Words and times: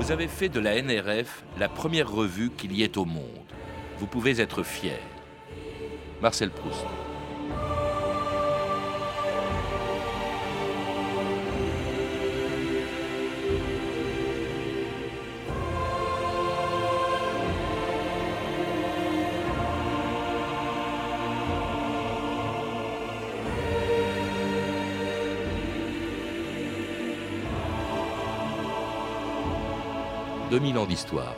Vous 0.00 0.12
avez 0.12 0.28
fait 0.28 0.48
de 0.48 0.60
la 0.60 0.80
NRF 0.80 1.44
la 1.58 1.68
première 1.68 2.10
revue 2.10 2.48
qu'il 2.48 2.72
y 2.72 2.82
ait 2.82 2.96
au 2.96 3.04
monde. 3.04 3.52
Vous 3.98 4.06
pouvez 4.06 4.40
être 4.40 4.62
fier. 4.62 4.98
Marcel 6.22 6.48
Proust. 6.48 6.86
2000 30.50 30.78
ans 30.78 30.86
d'histoire. 30.86 31.36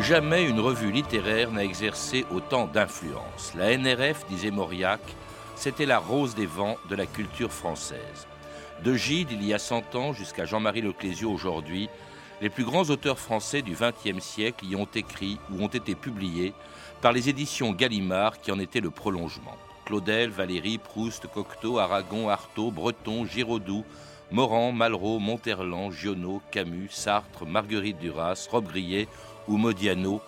Jamais 0.00 0.48
une 0.48 0.60
revue 0.60 0.90
littéraire 0.90 1.50
n'a 1.50 1.64
exercé 1.64 2.24
autant 2.30 2.66
d'influence. 2.66 3.52
La 3.54 3.76
NRF, 3.76 4.24
disait 4.30 4.50
Mauriac, 4.50 5.00
c'était 5.54 5.84
la 5.84 5.98
rose 5.98 6.34
des 6.34 6.46
vents 6.46 6.76
de 6.88 6.96
la 6.96 7.04
culture 7.04 7.52
française. 7.52 8.26
De 8.84 8.94
Gide, 8.94 9.32
il 9.32 9.44
y 9.44 9.52
a 9.52 9.58
100 9.58 9.96
ans, 9.96 10.12
jusqu'à 10.14 10.46
Jean-Marie 10.46 10.80
Leclésio 10.80 11.30
aujourd'hui, 11.30 11.90
les 12.40 12.48
plus 12.48 12.64
grands 12.64 12.84
auteurs 12.84 13.18
français 13.18 13.60
du 13.60 13.74
XXe 13.74 14.24
siècle 14.24 14.64
y 14.64 14.76
ont 14.76 14.88
écrit 14.94 15.38
ou 15.50 15.62
ont 15.62 15.68
été 15.68 15.94
publiés 15.94 16.54
par 17.02 17.12
les 17.12 17.28
éditions 17.28 17.72
Gallimard 17.72 18.40
qui 18.40 18.50
en 18.50 18.58
étaient 18.58 18.80
le 18.80 18.90
prolongement. 18.90 19.56
Claudel, 19.86 20.30
Valéry, 20.30 20.78
Proust, 20.78 21.26
Cocteau, 21.28 21.78
Aragon, 21.78 22.28
Artaud, 22.28 22.70
Breton, 22.70 23.24
Giraudoux, 23.24 23.84
Morand, 24.30 24.72
Malraux, 24.72 25.20
Monterland, 25.20 25.92
Giono, 25.92 26.42
Camus, 26.50 26.90
Sartre, 26.90 27.46
Marguerite 27.46 27.98
Duras, 27.98 28.48
Rob 28.50 28.66
Grillet 28.66 29.08
ou 29.46 29.56
Modiano, 29.56 30.20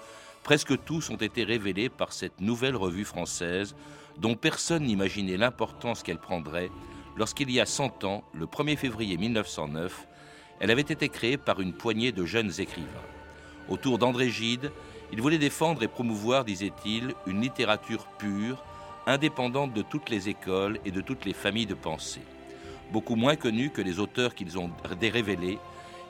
presque 0.45 0.83
tous 0.85 1.11
ont 1.11 1.17
été 1.17 1.43
révélés 1.45 1.89
par 1.89 2.13
cette 2.13 2.41
nouvelle 2.41 2.77
revue 2.77 3.05
française 3.05 3.75
dont 4.17 4.37
personne 4.37 4.85
n'imaginait 4.85 5.37
l'importance 5.37 6.03
qu'elle 6.03 6.19
prendrait 6.19 6.71
lorsqu'il 7.19 7.51
y 7.51 7.61
a 7.61 7.67
100 7.67 8.05
ans, 8.05 8.23
le 8.33 8.47
1er 8.47 8.77
février 8.77 9.17
1909, 9.17 10.07
elle 10.61 10.71
avait 10.71 10.83
été 10.83 11.09
créée 11.09 11.37
par 11.37 11.61
une 11.61 11.73
poignée 11.73 12.13
de 12.13 12.25
jeunes 12.25 12.53
écrivains. 12.59 12.87
Autour 13.69 13.99
d'André 13.99 14.31
Gide, 14.31 14.71
il 15.13 15.21
voulait 15.21 15.39
défendre 15.39 15.83
et 15.83 15.89
promouvoir, 15.89 16.45
disait-il, 16.45 17.15
une 17.27 17.41
littérature 17.41 18.07
pure, 18.19 18.65
indépendante 19.09 19.73
de 19.73 19.83
toutes 19.83 20.11
les 20.11 20.29
écoles 20.29 20.79
et 20.85 20.91
de 20.91 21.01
toutes 21.01 21.25
les 21.25 21.33
familles 21.33 21.67
de 21.67 21.75
pensée. 21.75 22.23
Beaucoup 22.93 23.17
moins 23.17 23.37
connus 23.37 23.71
que 23.71 23.83
les 23.83 23.99
auteurs 23.99 24.35
qu'ils 24.35 24.59
ont 24.59 24.71
révélés, 24.85 25.59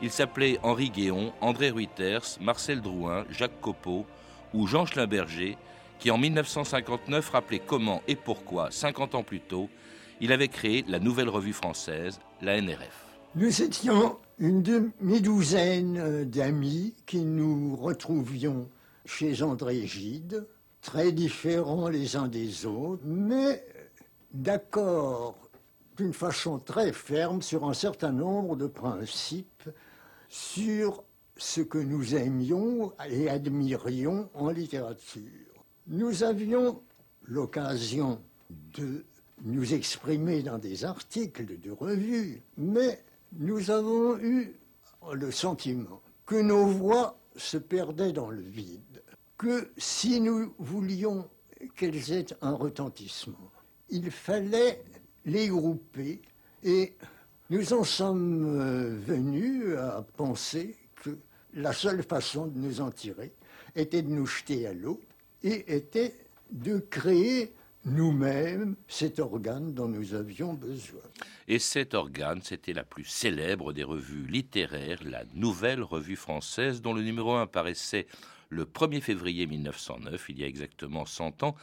ils 0.03 0.11
s'appelaient 0.11 0.59
Henri 0.63 0.91
Guéon, 0.91 1.33
André 1.41 1.71
Ruiters, 1.71 2.39
Marcel 2.41 2.81
Drouin, 2.81 3.25
Jacques 3.31 3.61
Copeau 3.61 4.05
ou 4.53 4.67
Jean 4.67 4.87
Schlimberger, 4.87 5.57
qui 5.99 6.11
en 6.11 6.19
1959 6.19 7.31
rappelait 7.31 7.63
comment 7.65 8.03
et 8.07 8.17
pourquoi, 8.17 8.71
50 8.71 9.15
ans 9.15 9.23
plus 9.23 9.41
tôt, 9.41 9.69
il 10.21 10.33
avait 10.33 10.49
créé 10.49 10.85
la 10.89 10.99
nouvelle 10.99 11.29
revue 11.29 11.53
française, 11.53 12.21
la 12.43 12.61
NRF. 12.61 13.07
Nous 13.35 13.63
étions 13.63 14.17
une 14.39 14.63
demi-douzaine 14.63 15.99
euh, 15.99 16.25
d'amis 16.25 16.95
qui 17.07 17.19
nous 17.19 17.77
retrouvions 17.77 18.69
chez 19.05 19.43
André 19.43 19.87
Gide, 19.87 20.47
très 20.81 21.13
différents 21.13 21.89
les 21.89 22.17
uns 22.17 22.29
des 22.29 22.67
autres, 22.67 23.03
mais 23.05 23.65
d'accord 24.33 25.37
d'une 25.97 26.13
façon 26.13 26.59
très 26.59 26.93
ferme 26.93 27.43
sur 27.43 27.69
un 27.69 27.75
certain 27.75 28.13
nombre 28.13 28.57
de 28.57 28.67
principes, 28.67 29.69
sur 30.29 31.03
ce 31.37 31.61
que 31.61 31.79
nous 31.79 32.15
aimions 32.15 32.93
et 33.09 33.29
admirions 33.29 34.29
en 34.35 34.51
littérature. 34.51 35.23
Nous 35.89 36.23
avions 36.23 36.83
l'occasion 37.25 38.21
de 38.51 39.05
nous 39.45 39.75
exprimer 39.75 40.43
dans 40.43 40.59
des 40.59 40.85
articles 40.85 41.59
de 41.61 41.71
revues, 41.71 42.43
mais 42.57 43.03
nous 43.33 43.71
avons 43.71 44.19
eu 44.19 44.57
le 45.13 45.31
sentiment 45.31 46.01
que 46.27 46.37
nos 46.37 46.67
voix 46.67 47.19
se 47.37 47.57
perdaient 47.57 48.13
dans 48.13 48.31
le 48.31 48.43
vide 48.43 48.88
que 49.39 49.71
si 49.79 50.21
nous 50.21 50.55
voulions 50.59 51.31
qu'elles 51.77 52.13
aient 52.13 52.27
un 52.43 52.53
retentissement, 52.53 53.51
il 53.89 54.11
fallait 54.11 54.83
les 55.25 55.49
grouper 55.49 56.21
et 56.65 56.97
nous 57.49 57.73
en 57.73 57.85
sommes 57.85 58.61
euh, 58.61 58.99
venus 58.99 59.77
à 59.79 60.05
penser 60.17 60.77
que 60.97 61.17
la 61.55 61.73
seule 61.73 62.03
façon 62.03 62.49
de 62.49 62.59
nous 62.59 62.81
en 62.81 62.91
tirer 62.91 63.33
était 63.75 64.03
de 64.03 64.09
nous 64.09 64.27
jeter 64.27 64.67
à 64.67 64.75
l'eau 64.75 65.01
et 65.43 65.75
était 65.75 66.15
de 66.51 66.79
créer 66.79 67.55
nous-mêmes 67.85 68.77
cet 68.89 69.19
organe 69.21 69.73
dont 69.73 69.89
nous 69.89 70.15
avions 70.15 70.53
besoin. 70.53 71.01
Et 71.47 71.59
cet 71.59 71.95
organe, 71.95 72.41
c'était 72.43 72.73
la 72.73 72.85
plus 72.85 73.05
célèbre 73.05 73.73
des 73.73 73.85
revues 73.85 74.27
littéraires, 74.27 74.99
la 75.05 75.25
Nouvelle 75.35 75.83
Revue 75.83 76.17
Française, 76.17 76.83
dont 76.83 76.93
le 76.93 77.03
numéro 77.03 77.35
1 77.35 77.47
paraissait 77.47 78.07
le 78.49 78.65
1er 78.65 79.01
février 79.01 79.47
1909, 79.47 80.27
il 80.31 80.39
y 80.39 80.45
a 80.45 80.47
exactement 80.47 81.05
100 81.05 81.43
ans, 81.43 81.55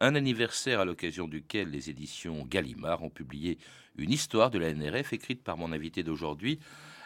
un 0.00 0.14
anniversaire 0.14 0.80
à 0.80 0.84
l'occasion 0.84 1.28
duquel 1.28 1.70
les 1.70 1.90
éditions 1.90 2.46
Gallimard 2.46 3.02
ont 3.02 3.10
publié 3.10 3.58
une 3.96 4.10
histoire 4.10 4.50
de 4.50 4.58
la 4.58 4.72
NRF 4.72 5.12
écrite 5.12 5.44
par 5.44 5.58
mon 5.58 5.72
invité 5.72 6.02
d'aujourd'hui. 6.02 6.58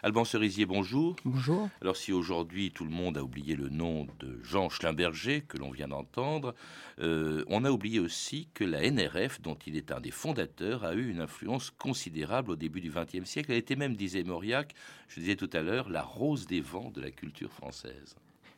Alban 0.05 0.25
Cerisier, 0.25 0.67
bonjour. 0.67 1.17
Bonjour. 1.25 1.69
Alors 1.81 1.97
si 1.97 2.13
aujourd'hui 2.13 2.71
tout 2.71 2.85
le 2.85 2.91
monde 2.91 3.17
a 3.17 3.25
oublié 3.25 3.57
le 3.57 3.71
nom 3.71 4.07
de 4.21 4.39
Jean 4.45 4.69
Schlimberger 4.69 5.41
que 5.41 5.57
l'on 5.57 5.71
vient 5.71 5.89
d'entendre, 5.89 6.55
euh, 7.01 7.43
on 7.49 7.65
a 7.65 7.71
oublié 7.71 7.99
aussi 8.01 8.49
que 8.55 8.65
la 8.65 8.89
NRF, 8.89 9.41
dont 9.41 9.57
il 9.67 9.77
est 9.77 9.91
un 9.91 10.01
des 10.01 10.11
fondateurs, 10.11 10.85
a 10.85 10.95
eu 10.95 11.11
une 11.11 11.21
influence 11.21 11.71
considérable 11.71 12.51
au 12.51 12.57
début 12.57 12.83
du 12.83 12.91
XXe 12.91 13.25
siècle. 13.25 13.51
Elle 13.51 13.59
était 13.59 13.77
même, 13.77 13.97
disait 13.97 14.25
Mauriac, 14.25 14.75
je 15.09 15.21
disais 15.21 15.37
tout 15.37 15.51
à 15.53 15.63
l'heure, 15.63 15.89
la 15.89 16.03
rose 16.03 16.47
des 16.47 16.61
vents 16.61 16.91
de 16.91 17.01
la 17.01 17.11
culture 17.11 17.51
française. 17.51 18.15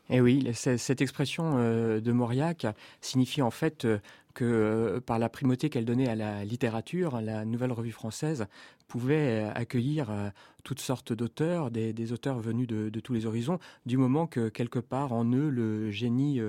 Et 0.08 0.16
eh 0.16 0.20
oui, 0.20 0.48
cette 0.54 1.00
expression 1.00 1.54
euh, 1.56 2.00
de 2.00 2.12
Mauriac 2.12 2.66
signifie 3.00 3.42
en 3.42 3.50
fait 3.50 3.84
euh, 3.84 3.98
que 4.36 4.44
euh, 4.44 5.00
par 5.00 5.18
la 5.18 5.30
primauté 5.30 5.70
qu'elle 5.70 5.86
donnait 5.86 6.08
à 6.08 6.14
la 6.14 6.44
littérature, 6.44 7.20
la 7.22 7.46
Nouvelle 7.46 7.72
Revue 7.72 7.90
française 7.90 8.46
pouvait 8.86 9.50
accueillir 9.52 10.12
toutes 10.62 10.78
sortes 10.78 11.12
d'auteurs, 11.12 11.72
des, 11.72 12.12
auteurs 12.12 12.38
venus 12.38 12.68
de, 12.68 13.00
tous 13.00 13.14
les 13.14 13.26
horizons, 13.26 13.58
du 13.84 13.96
moment 13.96 14.28
que 14.28 14.48
quelque 14.48 14.78
part 14.78 15.12
en 15.12 15.24
eux 15.24 15.48
le 15.48 15.90
génie 15.90 16.40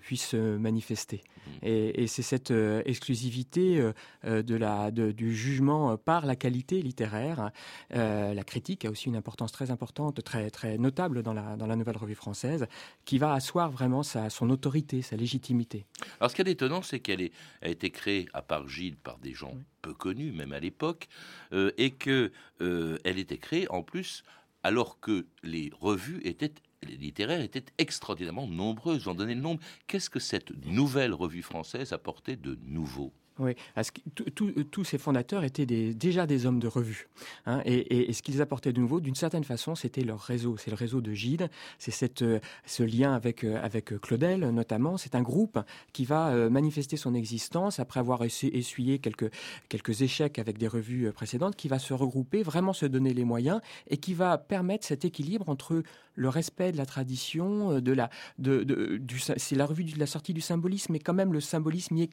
puisse 0.00 0.28
se 0.28 0.56
manifester. 0.56 1.22
Mmh. 1.46 1.50
Et, 1.62 2.06
c'est 2.06 2.22
cette 2.22 2.54
exclusivité 2.86 3.86
de 4.24 4.54
la, 4.54 4.90
du 4.90 5.34
jugement 5.34 5.98
par 5.98 6.24
la 6.24 6.36
qualité 6.36 6.80
littéraire. 6.80 7.50
la 7.90 8.44
critique 8.44 8.86
a 8.86 8.90
aussi 8.90 9.08
une 9.08 9.16
importance 9.16 9.52
très 9.52 9.70
importante, 9.70 10.24
très, 10.24 10.48
très 10.48 10.78
notable 10.78 11.22
dans 11.22 11.34
la, 11.34 11.56
dans 11.56 11.66
la 11.66 11.76
Nouvelle 11.76 11.98
Revue 11.98 12.14
française, 12.14 12.66
qui 13.04 13.18
va 13.18 13.34
asseoir 13.34 13.70
vraiment 13.70 14.02
sa, 14.02 14.30
son 14.30 14.48
autorité, 14.48 15.02
sa 15.02 15.16
légitimité. 15.16 15.84
Alors 16.18 16.30
ce 16.30 16.36
qui 16.36 16.42
est 16.42 16.50
étonnant, 16.50 16.82
c'est 16.82 17.00
qu'elle 17.00 17.20
a 17.62 17.68
été 17.68 17.90
créée 17.90 18.28
à 18.32 18.42
part 18.42 18.68
Gilles 18.68 18.96
par 18.96 19.18
des 19.18 19.34
gens 19.34 19.54
peu 19.82 19.94
connus, 19.94 20.32
même 20.32 20.52
à 20.52 20.60
l'époque, 20.60 21.08
euh, 21.52 21.70
et 21.76 21.90
qu'elle 21.90 22.30
euh, 22.60 22.98
était 23.04 23.38
créée 23.38 23.70
en 23.70 23.82
plus 23.82 24.22
alors 24.62 24.98
que 24.98 25.26
les 25.42 25.70
revues 25.78 26.20
étaient 26.24 26.52
les 26.82 26.96
littéraires 26.96 27.40
étaient 27.40 27.64
extraordinairement 27.78 28.46
nombreuses. 28.46 29.04
J'en 29.04 29.14
donnais 29.14 29.34
le 29.34 29.40
nombre. 29.40 29.60
Qu'est-ce 29.86 30.10
que 30.10 30.20
cette 30.20 30.50
nouvelle 30.66 31.14
revue 31.14 31.42
française 31.42 31.94
apportait 31.94 32.36
de 32.36 32.58
nouveau? 32.62 33.10
Oui, 33.40 33.56
parce 33.74 33.90
que 33.90 34.00
tous 34.30 34.84
ces 34.84 34.96
fondateurs 34.96 35.42
étaient 35.42 35.66
déjà 35.66 36.24
des 36.24 36.46
hommes 36.46 36.60
de 36.60 36.68
revue. 36.68 37.08
Hein, 37.46 37.62
et, 37.64 38.12
ce 38.12 38.22
qu'ils 38.22 38.40
apportaient 38.40 38.72
de 38.72 38.80
nouveau, 38.80 39.00
d'une 39.00 39.16
certaine 39.16 39.42
façon, 39.42 39.74
c'était 39.74 40.02
leur 40.02 40.20
réseau. 40.20 40.56
C'est 40.56 40.70
le 40.70 40.76
réseau 40.76 41.00
de 41.00 41.12
Gide, 41.12 41.50
c'est 41.78 42.22
euh, 42.22 42.38
ce 42.64 42.84
lien 42.84 43.12
avec, 43.12 43.42
euh, 43.42 43.98
Claudel 44.00 44.50
notamment. 44.50 44.96
C'est 44.98 45.16
un 45.16 45.22
groupe 45.22 45.58
qui 45.92 46.04
va 46.04 46.28
euh, 46.28 46.48
manifester 46.48 46.96
son 46.96 47.12
existence 47.12 47.80
après 47.80 47.98
avoir 47.98 48.22
essuyé 48.22 49.00
quelques, 49.00 49.32
quelques 49.68 50.02
échecs 50.02 50.38
avec 50.38 50.56
des 50.56 50.68
revues 50.68 51.10
précédentes, 51.10 51.56
qui 51.56 51.66
va 51.66 51.80
se 51.80 51.92
regrouper, 51.92 52.44
vraiment 52.44 52.72
se 52.72 52.86
donner 52.86 53.14
les 53.14 53.24
moyens 53.24 53.60
et 53.88 53.96
qui 53.96 54.14
va 54.14 54.38
permettre 54.38 54.86
cet 54.86 55.04
équilibre 55.04 55.48
entre 55.48 55.82
le 56.14 56.28
respect 56.28 56.70
de 56.70 56.76
la 56.76 56.86
tradition, 56.86 57.80
de 57.80 57.92
la, 57.92 58.10
de, 58.38 58.62
du, 58.98 59.18
c'est 59.18 59.56
la 59.56 59.66
revue 59.66 59.82
de 59.82 59.98
la 59.98 60.06
sortie 60.06 60.34
du 60.34 60.40
symbolisme, 60.40 60.92
mais 60.92 61.00
quand 61.00 61.14
même 61.14 61.32
le 61.32 61.40
symbolisme 61.40 61.96
y 61.96 62.02
est 62.02 62.10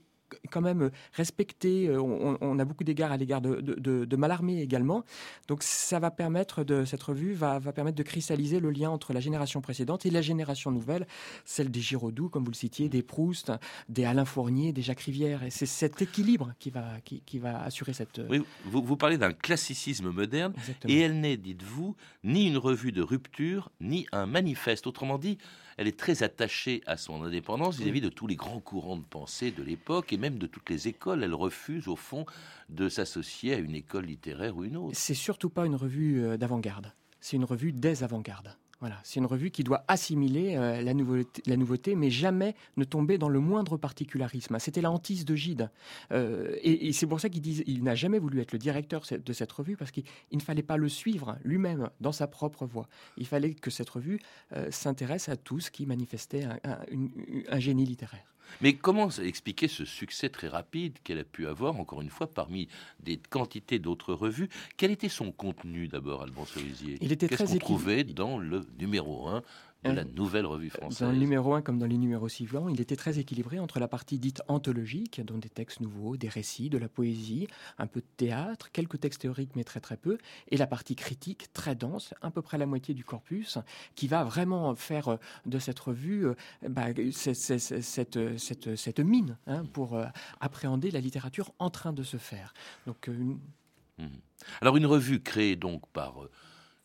quand 0.50 0.62
même 0.62 0.92
respecté. 1.14 1.90
On, 1.98 2.60
a 2.60 2.66
beaucoup 2.66 2.84
d'égards 2.84 3.12
à 3.12 3.18
l'égard 3.18 3.42
de, 3.42 3.62
de, 3.62 4.06
de, 4.06 4.16
Mallarmé 4.16 4.62
également. 4.62 5.04
Donc 5.48 5.64
ça 5.64 6.00
va 6.00 6.12
permettre 6.12 6.64
de 6.64 6.86
cette 6.86 7.02
revue 7.02 7.34
va, 7.34 7.60
va 7.60 7.74
permettre 7.74 7.98
de 7.98 8.04
cristalliser 8.04 8.60
le 8.60 8.70
lien 8.70 8.90
entre 8.90 9.14
la 9.14 9.20
génération 9.20 9.62
précédente 9.62 10.06
et 10.06 10.12
la 10.12 10.22
génération 10.22 10.72
nouvelle, 10.72 11.08
celle 11.46 11.72
des 11.72 11.82
Giraudoux, 11.82 12.30
comme 12.30 12.44
vous 12.44 12.52
le 12.52 12.56
citiez, 12.56 12.90
des 12.90 13.02
Proust, 13.02 13.52
des 13.90 14.06
Alain 14.06 14.26
Fournier, 14.26 14.74
des 14.74 14.82
Jacques 14.82 15.02
Rivière. 15.02 15.44
Et 15.44 15.50
c'est 15.50 15.66
cet 15.66 16.02
équilibre 16.02 16.54
qui 16.60 16.70
va, 16.70 17.00
qui, 17.04 17.22
qui 17.26 17.40
va 17.40 17.62
assurer 17.64 17.94
cette. 17.94 18.22
Oui, 18.30 18.42
vous, 18.66 18.84
vous 18.84 18.98
parlez 18.98 19.18
d'un 19.18 19.34
classicisme 19.34 20.10
moderne, 20.10 20.54
et 20.88 21.00
elle 21.00 21.20
n'est, 21.20 21.38
dites-vous, 21.38 21.96
ni 22.24 22.48
une 22.48 22.58
revue 22.58 22.92
de 22.92 23.02
rupture, 23.02 23.72
ni 23.80 24.08
un 24.12 24.26
manifeste. 24.26 24.88
Autrement 24.88 25.18
dit, 25.18 25.38
elle 25.82 25.88
est 25.88 25.98
très 25.98 26.22
attachée 26.22 26.84
à 26.86 26.96
son 26.96 27.24
indépendance 27.24 27.80
vis-à-vis 27.80 28.02
de 28.02 28.10
tous 28.10 28.28
les 28.28 28.36
grands 28.36 28.60
courants 28.60 28.98
de 28.98 29.04
pensée 29.04 29.50
de 29.50 29.64
l'époque 29.64 30.14
et 30.14 30.18
même 30.18 30.38
de 30.38 30.46
toutes 30.46 30.70
les 30.70 30.88
écoles. 30.88 31.24
Elle 31.24 31.34
refuse, 31.34 31.88
au 31.88 31.96
fond, 31.96 32.28
de 32.70 32.88
s'associer 32.88 33.56
à 33.56 33.58
une 33.58 33.74
école 33.74 34.06
littéraire 34.06 34.56
ou 34.56 34.64
une 34.64 34.78
autre. 34.78 34.92
C'est 34.94 35.16
surtout 35.16 35.50
pas 35.50 35.66
une 35.66 35.74
revue 35.74 36.24
euh, 36.24 36.38
d'avant-garde. 36.38 36.94
C'est 37.20 37.36
une 37.36 37.46
revue 37.46 37.74
des 37.74 38.04
avant-gardes. 38.04 38.56
Voilà, 38.82 39.00
c'est 39.04 39.20
une 39.20 39.28
revue 39.28 39.52
qui 39.52 39.64
doit 39.64 39.86
assimiler 39.88 40.56
euh, 40.56 40.82
la, 40.82 41.56
nouveauté, 41.56 41.96
mais 41.96 42.10
jamais 42.10 42.56
ne 42.78 42.84
tomber 42.84 43.20
dans 43.20 43.30
le 43.30 43.40
moindre 43.40 43.78
particularisme. 43.78 44.58
C'était 44.58 44.82
la 44.82 44.90
hantise 44.90 45.24
de 45.24 45.36
Gide. 45.36 45.70
Euh, 46.12 46.56
et, 46.64 46.92
c'est 46.92 47.06
pour 47.06 47.20
ça 47.20 47.30
qu'il 47.30 47.46
il 47.48 47.84
n'a 47.84 47.94
jamais 47.94 48.18
voulu 48.18 48.42
être 48.42 48.54
le 48.54 48.58
directeur 48.58 49.04
de 49.12 49.34
cette 49.34 49.52
revue, 49.52 49.78
parce 49.78 49.92
qu'il 49.92 50.04
ne 50.34 50.40
fallait 50.40 50.64
pas 50.64 50.78
le 50.78 50.90
suivre 50.90 51.38
lui-même 51.44 51.92
dans 52.00 52.12
sa 52.12 52.26
propre 52.26 52.66
voie. 52.66 52.88
Il 53.18 53.28
fallait 53.28 53.54
que 53.54 53.70
cette 53.70 53.90
revue 53.90 54.20
euh, 54.54 54.72
s'intéresse 54.72 55.30
à 55.30 55.36
tout 55.36 55.60
ce 55.60 55.70
qui 55.70 55.86
manifestait 55.86 56.48
un 56.64 57.60
génie 57.60 57.86
littéraire. 57.86 58.26
Mais 58.62 58.74
comment 58.74 59.10
expliquer 59.10 59.68
ce 59.68 59.86
succès 59.86 60.30
très 60.30 60.48
rapide 60.48 60.98
qu'elle 61.04 61.20
a 61.20 61.24
pu 61.24 61.48
avoir, 61.48 61.80
encore 61.80 62.02
une 62.02 62.10
fois, 62.10 62.28
parmi 62.28 62.68
des 63.00 63.18
quantités 63.18 63.80
d'autres 63.80 64.14
revues? 64.14 64.50
Quel 64.78 64.92
était 64.92 65.10
son 65.10 65.32
contenu 65.32 65.88
d'abord, 65.88 66.24
Alban 66.24 66.46
Cerisier 66.46 66.98
Il 67.02 67.12
était 67.12 67.28
Qu'est-ce 67.28 67.54
qu'on 67.54 67.60
trouvait 67.60 68.04
dans 68.04 68.38
le 68.38 68.66
numéro 68.80 69.28
1 69.28 69.44
de 69.84 69.92
la 69.92 70.04
nouvelle 70.04 70.46
revue 70.46 70.70
française. 70.70 71.08
Dans 71.08 71.12
le 71.12 71.18
numéro 71.18 71.54
1 71.54 71.62
comme 71.62 71.80
dans 71.80 71.88
les 71.88 71.98
numéros 71.98 72.30
suivants, 72.30 72.70
il 72.70 72.80
était 72.80 72.96
très 72.96 73.20
équilibré 73.20 73.60
entre 73.60 73.80
la 73.80 73.88
partie 73.88 74.20
dite 74.20 74.42
anthologique, 74.48 75.22
dont 75.26 75.38
des 75.38 75.50
textes 75.50 75.80
nouveaux, 75.80 76.18
des 76.18 76.30
récits, 76.30 76.70
de 76.70 76.78
la 76.78 76.88
poésie, 76.88 77.48
un 77.78 77.88
peu 77.88 78.02
de 78.02 78.06
théâtre, 78.18 78.72
quelques 78.72 79.00
textes 79.00 79.22
théoriques 79.22 79.56
mais 79.56 79.64
très 79.64 79.80
très 79.80 79.98
peu, 79.98 80.18
et 80.50 80.58
la 80.58 80.68
partie 80.68 80.96
critique 80.96 81.52
très 81.54 81.76
dense, 81.76 82.14
à 82.22 82.30
peu 82.30 82.42
près 82.42 82.58
la 82.58 82.66
moitié 82.66 82.94
du 82.94 83.04
corpus, 83.04 83.58
qui 83.96 84.08
va 84.08 84.24
vraiment 84.24 84.76
faire 84.76 85.08
euh, 85.10 85.18
de 85.46 85.58
cette 85.58 85.80
revue 85.80 86.28
euh, 86.28 86.36
bah, 86.70 86.88
cette, 87.12 87.58
cette, 87.82 88.76
cette, 88.76 89.00
mine 89.00 89.38
hein, 89.48 89.66
pour 89.74 89.96
euh, 89.96 90.06
appréhender 90.40 90.92
la 90.92 91.00
littérature 91.00 91.52
en 91.60 91.70
train 91.70 91.94
de 91.94 92.04
se 92.04 92.18
faire. 92.18 92.54
Donc, 92.86 93.08
mmh. 93.08 94.06
Alors 94.62 94.78
une 94.78 94.86
revue 94.86 95.22
créée 95.22 95.56
donc 95.56 95.88
par 95.90 96.16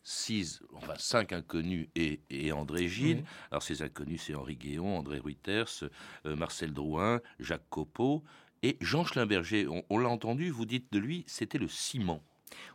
six, 0.07 0.61
enfin 0.73 0.93
cinq 0.97 1.33
inconnus 1.33 1.89
et, 1.95 2.51
André 2.53 2.87
Gide. 2.87 3.25
Alors 3.51 3.61
ces 3.61 3.81
inconnus, 3.81 4.23
c'est 4.25 4.35
Henri 4.35 4.55
Guéon, 4.55 4.97
André 4.97 5.19
Reuters, 5.19 5.83
euh, 6.25 6.35
Marcel 6.37 6.73
Drouin, 6.73 7.19
Jacques 7.39 7.69
Copeau 7.69 8.23
et 8.63 8.77
Jean 8.79 9.03
Schlimberger. 9.03 9.67
on 9.89 9.97
l'a 9.99 10.07
entendu, 10.07 10.49
vous 10.49 10.65
dites 10.65 10.91
de 10.93 10.99
lui, 10.99 11.25
c'était 11.27 11.57
le 11.57 11.67
ciment. 11.67 12.23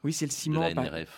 Oui, 0.04 0.12
c'est 0.12 0.26
le 0.26 0.32
ciment. 0.32 0.68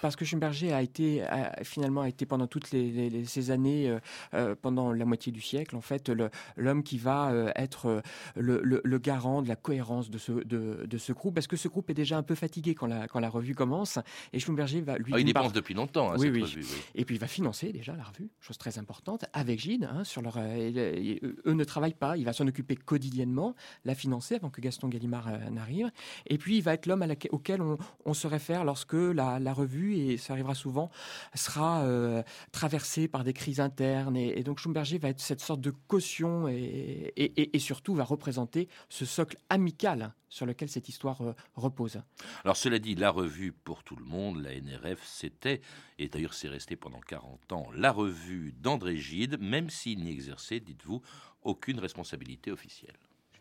parce 0.02 0.16
que 0.16 0.24
Schumberger 0.24 0.72
a 0.72 0.82
été, 0.82 1.24
finalement, 1.62 2.02
a 2.02 2.08
été 2.08 2.26
pendant 2.26 2.46
toutes 2.46 2.66
ces 2.66 3.50
années, 3.50 3.88
euh, 3.88 3.98
euh, 4.34 4.54
pendant 4.60 4.92
la 4.92 5.04
moitié 5.04 5.32
du 5.32 5.40
siècle, 5.40 5.76
en 5.76 5.80
fait, 5.80 6.10
l'homme 6.56 6.82
qui 6.82 6.98
va 6.98 7.30
euh, 7.30 7.50
être 7.56 8.02
le, 8.36 8.98
garant 8.98 9.42
de 9.42 9.48
la 9.48 9.56
cohérence 9.56 10.10
de 10.10 10.18
ce, 10.18 10.32
de, 10.32 10.98
ce 10.98 11.12
groupe. 11.12 11.34
Parce 11.34 11.46
que 11.46 11.56
ce 11.56 11.68
groupe 11.68 11.90
est 11.90 11.94
déjà 11.94 12.16
un 12.16 12.22
peu 12.22 12.34
fatigué 12.34 12.74
quand 12.74 12.86
la, 12.86 13.08
quand 13.08 13.20
la 13.20 13.28
revue 13.28 13.54
commence. 13.54 13.98
Et 14.32 14.38
Schumberger 14.38 14.80
va 14.80 14.98
lui. 14.98 15.12
Ah, 15.14 15.20
il 15.20 15.24
dépense 15.24 15.52
depuis 15.52 15.74
longtemps, 15.74 16.12
hein, 16.12 16.18
cette 16.18 16.34
Revue, 16.34 16.64
Et 16.94 17.04
puis 17.04 17.16
il 17.16 17.18
va 17.18 17.26
financer 17.26 17.72
déjà 17.72 17.94
la 17.96 18.04
revue, 18.04 18.30
chose 18.40 18.58
très 18.58 18.78
importante, 18.78 19.24
avec 19.32 19.60
Gide. 19.60 19.88
Hein, 19.90 20.04
sur 20.04 20.22
leur, 20.22 20.38
eux 20.38 21.52
ne 21.52 21.64
travaillent 21.64 21.94
pas. 21.94 22.16
Il 22.16 22.24
va 22.24 22.32
s'en 22.32 22.46
occuper 22.46 22.76
quotidiennement, 22.76 23.54
la 23.84 23.94
financer 23.94 24.36
avant 24.36 24.50
que 24.50 24.60
Gaston 24.60 24.88
Gallimard 24.88 25.28
n'arrive. 25.50 25.90
Et 26.26 26.38
puis 26.38 26.58
il 26.58 26.62
va 26.62 26.74
être 26.74 26.86
l'homme 26.86 27.04
auquel 27.30 27.60
on, 27.62 27.78
on 28.04 28.14
se 28.14 28.26
réfère 28.26 28.43
lorsque 28.64 28.94
la, 28.94 29.52
revue, 29.52 29.96
et 29.96 30.16
ça 30.16 30.32
arrivera 30.32 30.54
souvent, 30.54 30.90
sera 31.34 31.82
euh, 31.82 32.22
traversée 32.52 33.08
par 33.08 33.24
des 33.24 33.32
crises 33.32 33.60
internes. 33.60 34.16
Et, 34.16 34.42
donc 34.42 34.58
Schumberger 34.58 34.98
va 34.98 35.08
être 35.08 35.20
cette 35.20 35.40
sorte 35.40 35.60
de 35.60 35.70
caution 35.70 36.48
et, 36.48 37.12
et, 37.16 37.58
surtout 37.58 37.94
va 37.94 38.04
représenter 38.04 38.68
ce 38.88 39.04
socle 39.04 39.36
amical 39.48 40.12
sur 40.28 40.46
lequel 40.46 40.68
cette 40.68 40.88
histoire 40.88 41.20
euh, 41.22 41.32
repose. 41.54 42.02
Alors 42.44 42.56
cela 42.56 42.78
dit, 42.78 42.94
la 42.94 43.10
revue 43.10 43.52
pour 43.52 43.84
tout 43.84 43.96
le 43.96 44.04
monde, 44.04 44.42
la 44.42 44.60
NRF, 44.60 45.02
c'était, 45.04 45.60
et 45.98 46.08
d'ailleurs 46.08 46.34
c'est 46.34 46.48
resté 46.48 46.76
pendant 46.76 47.00
40 47.00 47.52
ans, 47.52 47.68
la 47.74 47.92
revue 47.92 48.52
d'André 48.60 48.96
Gide, 48.96 49.38
même 49.40 49.70
s'il 49.70 50.00
n'y 50.00 50.10
exerçait, 50.10 50.60
dites-vous, 50.60 51.00
aucune 51.42 51.78
responsabilité 51.78 52.50
officielle. 52.50 52.98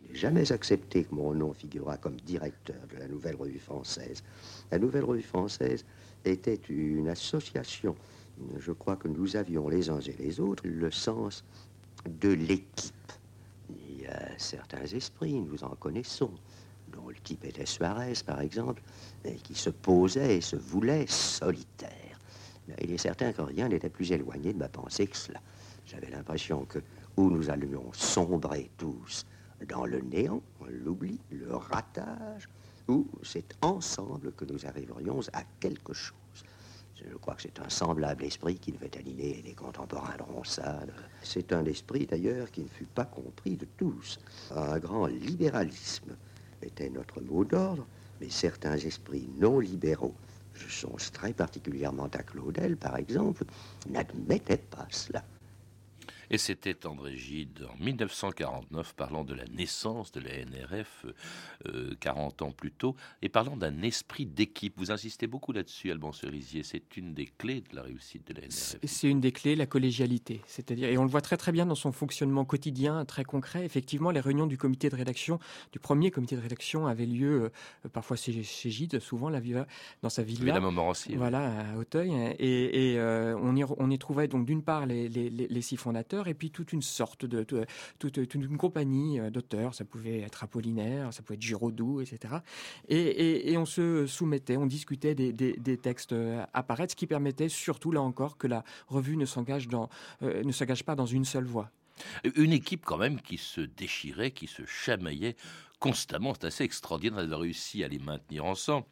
N'ai 0.10 0.16
jamais 0.16 0.52
accepté 0.52 1.04
que 1.04 1.16
mon 1.16 1.34
nom 1.34 1.54
figurât 1.54 1.98
comme 1.98 2.18
directeur 2.18 2.76
de 2.92 2.98
la 2.98 3.08
Nouvelle 3.08 3.36
Revue 3.36 3.60
Française. 3.60 4.24
La 4.72 4.80
Nouvelle 4.80 5.04
Revue 5.04 5.24
Française 5.24 5.86
était 6.26 6.60
une 6.70 7.08
association. 7.08 7.96
Je 8.58 8.72
crois 8.72 8.96
que 8.96 9.08
nous 9.08 9.36
avions 9.36 9.70
les 9.70 9.90
uns 9.90 10.00
et 10.00 10.16
les 10.20 10.40
autres 10.40 10.64
le 10.66 10.92
sens 10.92 11.44
de 12.08 12.30
l'équipe. 12.30 13.12
Il 13.70 14.02
y 14.02 14.08
a 14.08 14.38
certains 14.38 14.86
esprits, 14.86 15.40
nous 15.40 15.64
en 15.64 15.76
connaissons, 15.76 16.32
dont 16.92 17.08
le 17.10 17.16
type 17.16 17.46
était 17.46 17.66
Suarez, 17.66 18.14
par 18.26 18.42
exemple, 18.42 18.82
et 19.24 19.36
qui 19.36 19.56
se 19.56 19.70
posait 19.70 20.38
et 20.38 20.42
se 20.42 20.56
voulait 20.56 21.08
solitaire. 21.08 22.20
Il 22.82 22.92
est 22.92 22.98
certain 22.98 23.34
que 23.34 23.42
rien 23.42 23.68
n'était 23.68 23.90
plus 23.90 24.12
éloigné 24.12 24.54
de 24.54 24.60
ma 24.60 24.70
pensée 24.70 25.08
que 25.08 25.18
cela. 25.18 25.42
J'avais 25.86 26.10
l'impression 26.10 26.66
que 26.66 26.80
où 27.18 27.30
nous 27.30 27.50
allions 27.50 27.92
sombrer 27.94 28.70
tous 28.78 29.26
dans 29.68 29.86
le 29.86 30.00
néant, 30.00 30.42
l'oubli, 30.70 31.20
le 31.32 31.56
ratage, 31.56 32.50
ou 32.88 33.08
c'est 33.24 33.56
ensemble 33.62 34.34
que 34.34 34.46
nous 34.46 34.66
arriverions 34.66 35.22
à 35.34 35.44
quelque 35.60 35.94
chose. 35.94 36.18
Je 36.96 37.16
crois 37.18 37.36
que 37.36 37.42
c'est 37.42 37.60
un 37.60 37.70
semblable 37.70 38.24
esprit 38.24 38.58
qui 38.58 38.72
devait 38.72 38.98
animer 38.98 39.42
les 39.44 39.54
contemporains 39.54 40.16
de 40.18 40.24
Ronsard. 40.24 40.86
C'est 41.22 41.52
un 41.52 41.66
esprit 41.66 42.06
d'ailleurs 42.06 42.50
qui 42.52 42.62
ne 42.62 42.70
fut 42.70 42.86
pas 42.86 43.06
compris 43.06 43.58
de 43.58 43.68
tous. 43.78 44.20
Un 44.56 44.80
grand 44.80 45.08
libéralisme 45.08 46.16
était 46.62 46.90
notre 46.90 47.20
mot 47.22 47.44
d'ordre, 47.44 47.86
mais 48.22 48.30
certains 48.30 48.78
esprits 48.78 49.28
non 49.38 49.60
libéraux, 49.60 50.16
je 50.54 50.70
songe 50.70 51.12
très 51.12 51.34
particulièrement 51.34 52.10
à 52.14 52.24
Claudel 52.24 52.78
par 52.78 52.96
exemple, 52.98 53.44
n'admettaient 53.90 54.58
pas 54.58 54.88
cela. 54.90 55.24
Et 56.30 56.38
c'était 56.38 56.86
André 56.86 57.18
Gide 57.18 57.68
en 57.72 57.84
1949 57.84 58.94
parlant 58.96 59.24
de 59.24 59.34
la 59.34 59.46
naissance 59.46 60.12
de 60.12 60.22
la 60.22 60.46
NRF 60.46 61.06
40 62.00 62.42
euh, 62.42 62.46
ans 62.46 62.52
plus 62.52 62.72
tôt 62.72 62.96
et 63.22 63.30
parlant 63.30 63.58
d'un 63.58 63.82
esprit 63.82 64.26
d'équipe. 64.26 64.74
Vous 64.78 64.92
insistez 64.92 65.28
beaucoup 65.28 65.52
là-dessus, 65.52 65.92
Alban 65.92 66.12
Cerisier. 66.12 66.64
C'est 66.64 66.98
une 66.98 67.14
des 67.14 67.26
clés 67.26 67.62
de 67.62 67.76
la 67.76 67.84
réussite 67.84 68.28
de 68.28 68.34
la 68.34 68.42
NRF. 68.42 68.78
C'est 68.84 69.10
une 69.10 69.20
des 69.20 69.32
clés, 69.32 69.56
la 69.56 69.66
collégialité. 69.66 70.42
C'est-à-dire, 70.48 70.90
et 70.90 70.98
on 70.98 71.04
le 71.04 71.10
voit 71.10 71.22
très 71.22 71.38
très 71.38 71.52
bien 71.52 71.66
dans 71.66 71.76
son 71.76 71.92
fonctionnement 71.92 72.46
quotidien, 72.46 73.06
très 73.06 73.24
concret. 73.24 73.66
Effectivement, 73.66 74.12
les 74.12 74.20
réunions 74.20 74.48
du 74.48 74.58
comité 74.58 74.90
de 74.90 74.96
rédaction, 74.96 75.40
du 75.72 75.80
premier 75.80 76.12
comité 76.12 76.36
de 76.36 76.42
rédaction, 76.42 76.88
avaient 76.88 77.06
lieu 77.06 77.52
euh, 77.86 77.90
parfois 77.90 78.18
chez, 78.18 78.44
Gide, 78.44 79.00
souvent 79.00 79.30
la 79.30 79.42
dans 80.02 80.10
sa 80.10 80.24
villa. 80.24 80.60
Montmorency. 80.60 81.16
Voilà, 81.16 81.74
à 81.74 81.78
Auteuil. 81.78 82.12
Et, 82.40 82.96
euh, 82.98 83.38
on, 83.42 83.56
y, 83.56 83.64
on 83.64 83.90
y 83.90 84.00
trouvait 84.00 84.28
donc 84.28 84.46
d'une 84.46 84.64
part 84.64 84.86
les, 84.86 85.10
les, 85.10 85.30
les 85.30 85.62
six 85.62 85.76
fondateurs 85.76 86.13
et 86.28 86.34
puis 86.34 86.52
toute 86.52 86.74
une 86.74 86.82
sorte 86.82 87.26
de, 87.26 87.44
toute, 88.00 88.36
une 88.36 88.58
compagnie 88.58 89.20
euh, 89.20 89.30
d'auteurs. 89.30 89.74
Ça 89.74 89.86
pouvait 89.86 90.22
être 90.22 90.44
Apollinaire, 90.44 91.14
ça 91.14 91.22
pouvait 91.22 91.36
être 91.36 91.42
Giraudoux, 91.42 92.02
etc. 92.02 92.36
Et, 92.90 93.56
on 93.58 93.66
se 93.66 94.08
soumettait, 94.08 94.58
on 94.58 94.66
discutait 94.66 95.16
des, 95.16 95.78
textes 95.78 96.14
euh, 96.14 96.46
à 96.54 96.64
paraître, 96.64 96.92
ce 96.92 96.96
qui 96.96 97.08
permettait 97.08 97.50
surtout, 97.50 97.92
là 97.92 98.02
encore, 98.02 98.38
que 98.38 98.48
la 98.48 98.64
revue 98.88 99.18
ne 99.18 99.26
s'engage 99.26 99.68
dans, 99.68 99.90
euh, 100.22 100.44
ne 100.44 100.52
s'engage 100.52 100.84
pas 100.84 100.96
dans 100.96 101.06
une 101.06 101.26
seule 101.26 101.46
voie. 101.46 101.70
Une 102.36 102.54
équipe 102.54 102.86
quand 102.86 102.98
même 102.98 103.22
qui 103.22 103.38
se 103.38 103.62
déchirait, 103.62 104.32
qui 104.32 104.48
se 104.48 104.66
chamaillait 104.66 105.36
constamment. 105.80 106.34
C'est 106.34 106.48
assez 106.48 106.64
extraordinaire 106.64 107.22
d'avoir 107.22 107.42
réussi 107.42 107.84
à 107.84 107.88
les 107.88 108.00
maintenir 108.00 108.46
ensemble. 108.46 108.86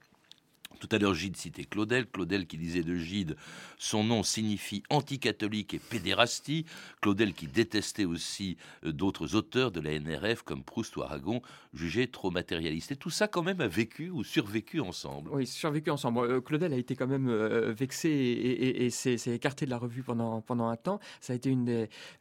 Tout 0.79 0.89
à 0.91 0.97
l'heure, 0.97 1.13
Gide 1.13 1.37
citait 1.37 1.65
Claudel. 1.65 2.07
Claudel 2.07 2.47
qui 2.47 2.57
disait 2.57 2.83
de 2.83 2.95
Gide, 2.95 3.35
son 3.77 4.03
nom 4.03 4.23
signifie 4.23 4.83
anticatholique 4.89 5.73
et 5.73 5.79
pédérastie. 5.79 6.65
Claudel 7.01 7.33
qui 7.33 7.47
détestait 7.47 8.05
aussi 8.05 8.57
euh, 8.85 8.91
d'autres 8.91 9.35
auteurs 9.35 9.71
de 9.71 9.79
la 9.79 9.99
NRF 9.99 10.41
comme 10.43 10.63
Proust 10.63 10.95
ou 10.97 11.01
Aragon, 11.01 11.41
jugés 11.73 12.07
trop 12.07 12.31
matérialistes. 12.31 12.91
Et 12.91 12.95
tout 12.95 13.09
ça, 13.09 13.27
quand 13.27 13.43
même, 13.43 13.61
a 13.61 13.67
vécu 13.67 14.09
ou 14.09 14.23
survécu 14.23 14.79
ensemble. 14.79 15.29
Oui, 15.33 15.45
survécu 15.45 15.89
ensemble. 15.89 16.19
Euh, 16.19 16.41
Claudel 16.41 16.73
a 16.73 16.77
été 16.77 16.95
quand 16.95 17.07
même 17.07 17.29
euh, 17.29 17.73
vexé 17.73 18.09
et, 18.09 18.89
s'est 18.89 19.17
écarté 19.27 19.65
de 19.65 19.69
la 19.69 19.77
revue 19.77 20.03
pendant, 20.03 20.41
pendant 20.41 20.67
un 20.67 20.75
temps. 20.75 20.99
Ça 21.19 21.33
a 21.33 21.35
été 21.35 21.55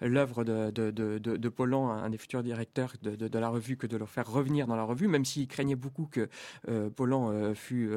l'œuvre 0.00 0.44
de, 0.44 0.70
de, 0.70 0.90
de, 0.90 1.18
de, 1.18 1.48
Paulan, 1.48 1.90
un 1.90 2.10
des 2.10 2.18
futurs 2.18 2.42
directeurs 2.42 2.94
de, 3.02 3.38
la 3.38 3.48
revue, 3.48 3.76
que 3.76 3.86
de 3.86 3.96
le 3.96 4.06
faire 4.06 4.30
revenir 4.30 4.66
dans 4.66 4.76
la 4.76 4.84
revue, 4.84 5.08
même 5.08 5.24
s'il 5.24 5.48
craignait 5.48 5.74
beaucoup 5.74 6.06
que 6.06 6.28
euh, 6.68 6.90
Paulan 6.90 7.54
fût 7.54 7.90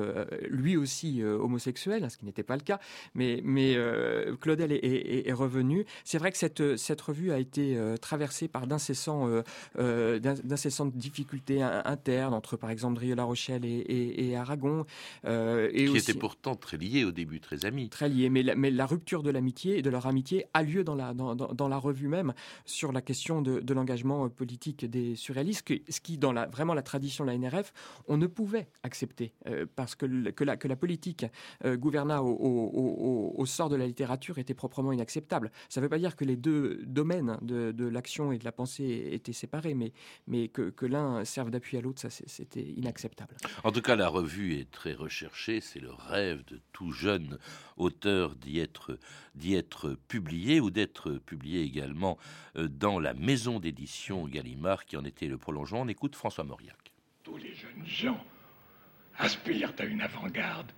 lui 0.49 0.77
aussi 0.77 1.21
euh, 1.21 1.37
homosexuel, 1.37 2.03
hein, 2.03 2.09
ce 2.09 2.17
qui 2.17 2.25
n'était 2.25 2.43
pas 2.43 2.55
le 2.55 2.61
cas, 2.61 2.79
mais, 3.15 3.41
mais 3.43 3.73
euh, 3.75 4.35
Claudel 4.35 4.71
est, 4.71 5.33
revenu. 5.33 5.85
C'est 6.03 6.17
vrai 6.17 6.31
que 6.31 6.37
cette, 6.37 6.77
cette 6.77 7.01
revue 7.01 7.31
a 7.31 7.39
été 7.39 7.75
euh, 7.75 7.97
traversée 7.97 8.47
par 8.47 8.67
d'incessants, 8.67 9.29
d'incessantes 9.75 10.95
difficultés 10.95 11.61
internes 11.61 12.33
entre, 12.33 12.57
par 12.57 12.69
exemple, 12.69 12.99
Rio-La 12.99 13.23
Rochelle 13.23 13.65
et, 13.65 14.35
Aragon. 14.35 14.85
et 15.25 15.85
qui 15.85 15.97
étaient 15.97 16.13
pourtant 16.13 16.55
très 16.55 16.77
liés 16.77 17.03
au 17.03 17.11
début, 17.11 17.39
très 17.39 17.65
amis. 17.65 17.89
Très 17.89 18.09
liés, 18.09 18.29
mais 18.29 18.43
la, 18.43 18.55
mais 18.55 18.71
la 18.71 18.85
rupture 18.85 19.23
de 19.23 19.29
l'amitié 19.29 19.77
et 19.77 19.81
de 19.81 19.89
leur 19.89 20.05
amitié 20.05 20.45
a 20.53 20.63
lieu 20.63 20.83
dans 20.83 20.95
la, 20.95 21.13
dans, 21.13 21.35
dans, 21.35 21.67
la 21.67 21.77
revue 21.77 22.07
même 22.07 22.33
sur 22.65 22.91
la 22.91 23.01
question 23.01 23.41
de, 23.41 23.59
de 23.59 23.73
l'engagement 23.73 24.29
politique 24.29 24.85
des 24.85 25.15
surréalistes, 25.15 25.67
ce 25.89 25.99
qui, 25.99 26.17
dans 26.17 26.31
la, 26.31 26.45
vraiment 26.47 26.73
la 26.73 26.83
tradition 26.83 27.25
de 27.25 27.31
la 27.31 27.37
NRF, 27.37 27.73
on 28.07 28.17
ne 28.17 28.27
pouvait 28.27 28.67
accepter, 28.83 29.33
parce 29.75 29.95
que, 29.95 30.05
que, 30.33 30.43
la, 30.43 30.57
que 30.57 30.67
la 30.67 30.75
politique 30.75 31.25
euh, 31.65 31.77
gouverna 31.77 32.21
au, 32.23 33.45
sort 33.45 33.69
de 33.69 33.75
la 33.75 33.85
littérature 33.85 34.37
était 34.37 34.53
proprement 34.53 34.91
inacceptable. 34.91 35.51
Ça 35.69 35.79
ne 35.79 35.85
veut 35.85 35.89
pas 35.89 35.99
dire 35.99 36.15
que 36.15 36.25
les 36.25 36.35
deux 36.35 36.81
domaines 36.85 37.37
de, 37.41 37.85
l'action 37.85 38.31
et 38.31 38.37
de 38.37 38.45
la 38.45 38.51
pensée 38.51 39.09
étaient 39.11 39.33
séparés, 39.33 39.73
mais, 39.73 39.93
mais 40.27 40.47
que, 40.47 40.85
l'un 40.85 41.23
serve 41.23 41.49
d'appui 41.49 41.77
à 41.77 41.81
l'autre, 41.81 42.01
ça 42.01 42.09
c'était 42.09 42.63
inacceptable. 42.63 43.35
En 43.63 43.71
tout 43.71 43.81
cas, 43.81 43.95
la 43.95 44.09
revue 44.09 44.59
est 44.59 44.69
très 44.69 44.93
recherchée, 44.93 45.61
c'est 45.61 45.79
le 45.79 45.91
rêve 45.91 46.43
de 46.45 46.59
tout 46.73 46.91
jeune 46.91 47.37
auteur 47.77 48.35
d'y 48.35 48.59
être, 48.59 48.99
d'y 49.35 49.55
être 49.55 49.97
publié 50.07 50.59
ou 50.59 50.69
d'être 50.69 51.13
publié 51.13 51.61
également 51.61 52.17
euh, 52.57 52.67
dans 52.67 52.99
la 52.99 53.13
maison 53.13 53.59
d'édition 53.59 54.27
Gallimard 54.27 54.85
qui 54.85 54.97
en 54.97 55.05
était 55.05 55.27
le 55.27 55.37
prolongement. 55.37 55.81
On 55.81 55.87
écoute 55.87 56.15
François 56.15 56.43
Mauriac. 56.43 56.93
Tous 57.23 57.37
les 57.37 57.53
jeunes 57.53 57.85
gens 57.85 58.23
aspirent 59.19 59.73
à 59.79 59.83
une 59.83 60.01
avant-garde. 60.01 60.71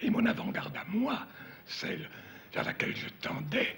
Et 0.00 0.10
mon 0.10 0.26
avant-garde 0.26 0.76
à 0.76 0.84
moi, 0.88 1.26
celle 1.66 2.08
vers 2.52 2.64
laquelle 2.64 2.96
je 2.96 3.08
tendais, 3.20 3.76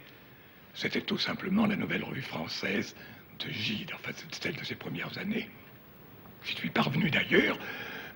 c'était 0.75 1.03
tout 1.03 1.19
simplement 1.19 1.67
la 1.67 1.77
nouvelle 1.77 2.03
revue 2.03 2.23
française 2.23 2.97
de 3.39 3.51
Gide, 3.51 3.93
enfin 3.95 4.13
celle 4.31 4.57
de 4.57 4.65
ses 4.65 4.75
premières 4.75 5.17
années. 5.19 5.49
J'y 6.45 6.57
suis 6.57 6.71
parvenu 6.71 7.11
d'ailleurs, 7.11 7.59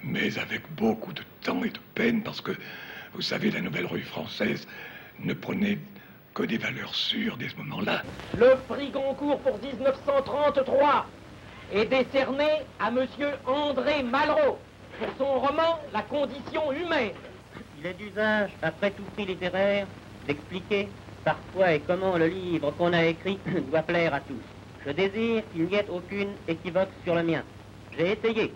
mais 0.02 0.38
avec 0.38 0.62
beaucoup 0.74 1.12
de 1.12 1.22
temps 1.42 1.62
et 1.64 1.70
de 1.70 1.78
peine, 1.94 2.22
parce 2.22 2.40
que, 2.40 2.52
vous 3.14 3.22
savez, 3.22 3.50
la 3.50 3.60
nouvelle 3.60 3.86
revue 3.86 4.02
française 4.02 4.66
ne 5.20 5.32
prenait 5.32 5.78
que 6.34 6.42
des 6.42 6.58
valeurs 6.58 6.94
sûres 6.94 7.36
dès 7.36 7.48
ce 7.48 7.56
moment-là. 7.56 8.04
Le 8.36 8.56
prix 8.68 8.90
Goncourt 8.90 9.40
pour 9.40 9.58
1933 9.60 11.06
est 11.72 11.86
décerné 11.86 12.48
à 12.78 12.90
monsieur 12.90 13.32
André 13.46 14.02
Malraux 14.02 14.58
pour 14.98 15.08
son 15.18 15.40
roman 15.40 15.78
La 15.92 16.02
condition 16.02 16.72
humaine. 16.72 17.12
Il 17.78 17.86
est 17.86 17.94
d'usage, 17.94 18.50
après 18.62 18.90
tout 18.90 19.04
prix 19.14 19.26
littéraire, 19.26 19.86
d'expliquer 20.26 20.88
parfois 21.24 21.72
et 21.74 21.80
comment 21.80 22.16
le 22.16 22.26
livre 22.26 22.72
qu'on 22.72 22.92
a 22.92 23.04
écrit 23.04 23.38
doit 23.70 23.82
plaire 23.82 24.14
à 24.14 24.20
tous. 24.20 24.42
Je 24.84 24.90
désire 24.90 25.42
qu'il 25.52 25.64
n'y 25.64 25.74
ait 25.74 25.86
aucune 25.88 26.32
équivoque 26.46 26.90
sur 27.04 27.14
le 27.14 27.22
mien. 27.22 27.42
J'ai 27.96 28.12
essayé 28.12 28.52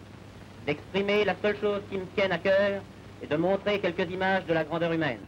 d'exprimer 0.67 1.25
la 1.25 1.35
seule 1.43 1.59
chose 1.61 1.83
qui 1.91 1.99
me 1.99 2.07
tienne 2.17 2.33
à 2.33 2.39
cœur 2.39 2.81
et 3.23 3.27
de 3.27 3.37
montrer 3.37 3.79
quelques 3.81 4.11
images 4.11 4.45
de 4.47 4.55
la 4.55 4.65
grandeur 4.65 4.93
humaine. 4.93 5.19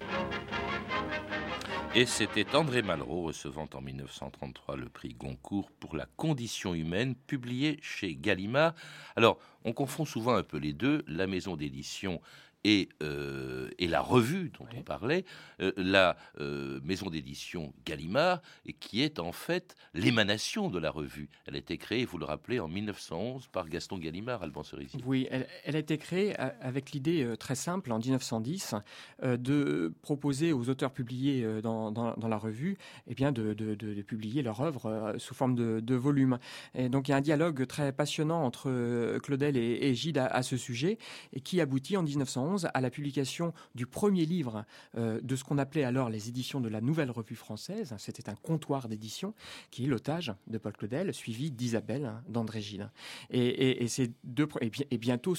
Et 1.96 2.06
c'était 2.06 2.56
André 2.56 2.82
Malraux 2.82 3.22
recevant 3.22 3.68
en 3.72 3.80
1933 3.80 4.74
le 4.74 4.88
prix 4.88 5.14
Goncourt 5.14 5.70
pour 5.78 5.94
la 5.94 6.06
condition 6.16 6.74
humaine, 6.74 7.14
publié 7.14 7.78
chez 7.82 8.16
Gallimard. 8.16 8.74
Alors, 9.14 9.38
on 9.64 9.72
confond 9.72 10.04
souvent 10.04 10.34
un 10.34 10.42
peu 10.42 10.56
les 10.56 10.72
deux. 10.72 11.04
La 11.06 11.28
maison 11.28 11.54
d'édition 11.54 12.20
et, 12.64 12.88
euh, 13.02 13.68
et 13.78 13.86
la 13.86 14.00
revue 14.00 14.50
dont 14.58 14.66
on 14.76 14.82
parlait, 14.82 15.24
euh, 15.60 15.72
la 15.76 16.16
euh, 16.40 16.80
maison 16.82 17.10
d'édition 17.10 17.72
Gallimard, 17.84 18.40
et 18.66 18.72
qui 18.72 19.02
est 19.02 19.18
en 19.18 19.32
fait 19.32 19.76
l'émanation 19.92 20.70
de 20.70 20.78
la 20.78 20.90
revue. 20.90 21.28
Elle 21.46 21.54
a 21.54 21.58
été 21.58 21.76
créée, 21.76 22.04
vous 22.04 22.18
le 22.18 22.24
rappelez, 22.24 22.58
en 22.60 22.68
1911 22.68 23.48
par 23.48 23.68
Gaston 23.68 23.98
Gallimard, 23.98 24.42
Alban 24.42 24.62
Cerisy. 24.62 24.98
Oui, 25.04 25.28
elle, 25.30 25.76
a 25.76 25.78
été 25.78 25.98
créée 25.98 26.34
avec 26.36 26.92
l'idée 26.92 27.34
très 27.38 27.54
simple, 27.54 27.92
en 27.92 27.98
1910, 27.98 28.74
de 29.22 29.92
proposer 30.02 30.52
aux 30.52 30.68
auteurs 30.70 30.92
publiés 30.92 31.46
dans, 31.62 31.90
dans, 31.92 32.28
la 32.28 32.38
revue 32.38 32.78
eh 33.06 33.14
bien, 33.14 33.32
de, 33.32 33.52
de, 33.52 33.74
de, 33.74 34.02
publier 34.02 34.42
leur 34.42 34.60
œuvre 34.60 35.14
sous 35.18 35.34
forme 35.34 35.54
de, 35.54 35.80
de 35.80 35.94
volume. 35.94 36.38
Et 36.74 36.88
donc 36.88 37.08
il 37.08 37.10
y 37.10 37.14
a 37.14 37.18
un 37.18 37.20
dialogue 37.20 37.66
très 37.66 37.92
passionnant 37.92 38.42
entre 38.44 39.18
Claudel 39.18 39.56
et, 39.56 39.94
Gide 39.94 40.18
à, 40.18 40.26
à 40.26 40.42
ce 40.42 40.56
sujet, 40.56 40.98
et 41.32 41.40
qui 41.40 41.60
aboutit 41.60 41.96
en 41.96 42.02
1911 42.02 42.53
à 42.72 42.80
la 42.80 42.90
publication 42.90 43.52
du 43.74 43.86
premier 43.86 44.24
livre 44.24 44.64
euh, 44.96 45.20
de 45.20 45.36
ce 45.36 45.44
qu'on 45.44 45.58
appelait 45.58 45.84
alors 45.84 46.08
les 46.08 46.28
éditions 46.28 46.60
de 46.60 46.68
la 46.68 46.80
Nouvelle 46.80 47.10
Revue 47.10 47.34
Française. 47.34 47.94
C'était 47.98 48.28
un 48.28 48.34
comptoir 48.34 48.88
d'édition 48.88 49.34
qui 49.70 49.84
est 49.84 49.88
l'otage 49.88 50.32
de 50.46 50.58
Paul 50.58 50.72
Claudel, 50.72 51.12
suivi 51.12 51.50
d'Isabelle 51.50 52.06
hein, 52.06 52.22
d'André 52.28 52.60
Gilles. 52.60 52.90
Et, 53.30 53.84
et, 53.84 54.12
deux, 54.24 54.48
et, 54.60 54.98
bientôt 54.98 55.34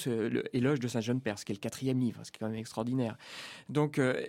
l'éloge 0.52 0.80
de 0.80 0.88
sa 0.88 1.00
jeune 1.00 1.20
Perse, 1.20 1.44
qui 1.44 1.52
est 1.52 1.54
le 1.54 1.60
quatrième 1.60 1.98
livre, 1.98 2.20
ce 2.24 2.30
qui 2.30 2.36
est 2.36 2.40
quand 2.40 2.48
même 2.48 2.58
extraordinaire. 2.58 3.16
Donc 3.68 3.98
euh, 3.98 4.22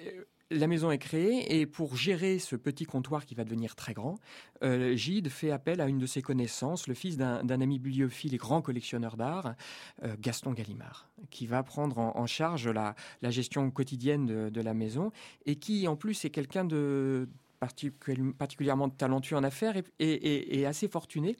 la 0.49 0.67
maison 0.67 0.91
est 0.91 0.97
créée 0.97 1.59
et 1.59 1.65
pour 1.65 1.95
gérer 1.95 2.39
ce 2.39 2.55
petit 2.55 2.85
comptoir 2.85 3.25
qui 3.25 3.35
va 3.35 3.43
devenir 3.43 3.75
très 3.75 3.93
grand, 3.93 4.15
euh, 4.63 4.95
Gide 4.95 5.29
fait 5.29 5.51
appel 5.51 5.81
à 5.81 5.87
une 5.87 5.97
de 5.97 6.05
ses 6.05 6.21
connaissances, 6.21 6.87
le 6.87 6.93
fils 6.93 7.17
d'un 7.17 7.47
ami 7.49 7.79
bibliophile 7.79 8.33
et 8.33 8.37
grand 8.37 8.61
collectionneur 8.61 9.17
d'art, 9.17 9.55
euh, 10.03 10.15
Gaston 10.19 10.53
Gallimard, 10.53 11.09
qui 11.29 11.47
va 11.47 11.63
prendre 11.63 11.97
en, 11.97 12.27
charge 12.27 12.67
la, 12.69 12.95
gestion 13.23 13.69
quotidienne 13.71 14.25
de, 14.25 14.49
de, 14.49 14.61
la 14.61 14.73
maison 14.73 15.11
et 15.45 15.55
qui 15.55 15.87
en 15.87 15.95
plus 15.95 16.25
est 16.25 16.29
quelqu'un 16.29 16.65
de 16.65 17.27
particulièrement 17.59 18.89
talentueux 18.89 19.35
en 19.35 19.43
affaires 19.43 19.75
et, 19.99 20.65
assez 20.65 20.87
fortuné. 20.87 21.35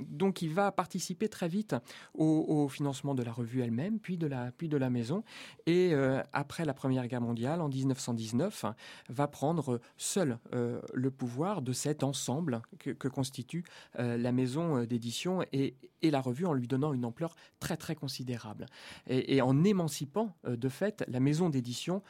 Donc 0.00 0.42
il 0.42 0.52
va 0.52 0.72
participer 0.72 1.28
très 1.28 1.48
vite 1.48 1.74
au, 2.14 2.68
financement 2.68 3.14
de 3.14 3.22
la 3.22 3.32
revue 3.32 3.62
elle-même, 3.62 3.98
puis 3.98 4.16
de 4.16 4.26
la, 4.26 4.50
puis 4.52 4.68
de 4.68 4.76
la 4.76 4.90
maison. 4.90 5.24
Et 5.66 5.90
euh, 5.92 6.22
après 6.32 6.64
la 6.64 6.74
Première 6.74 7.06
Guerre 7.06 7.20
mondiale, 7.20 7.60
en 7.60 7.68
1919, 7.68 8.64
va 9.08 9.28
prendre 9.28 9.80
seul 9.96 10.38
euh, 10.54 10.80
le 10.94 11.10
pouvoir 11.10 11.62
de 11.62 11.72
cet 11.72 12.02
ensemble 12.02 12.62
que, 12.78 13.08
constitue 13.08 13.64
euh, 13.98 14.16
la 14.16 14.32
maison 14.32 14.84
d'édition 14.84 15.42
et, 15.52 15.74
et, 16.02 16.10
la 16.10 16.20
revue 16.20 16.46
en 16.46 16.54
lui 16.54 16.66
donnant 16.66 16.92
une 16.92 17.04
ampleur 17.04 17.34
très 17.60 17.76
très 17.76 17.94
considérable. 17.94 18.66
Et, 19.06 19.36
et 19.36 19.42
en 19.42 19.64
émancipant 19.64 20.34
de 20.44 20.68
fait 20.68 21.04
la 21.08 21.20
maison 21.20 21.50
d'édition 21.50 22.02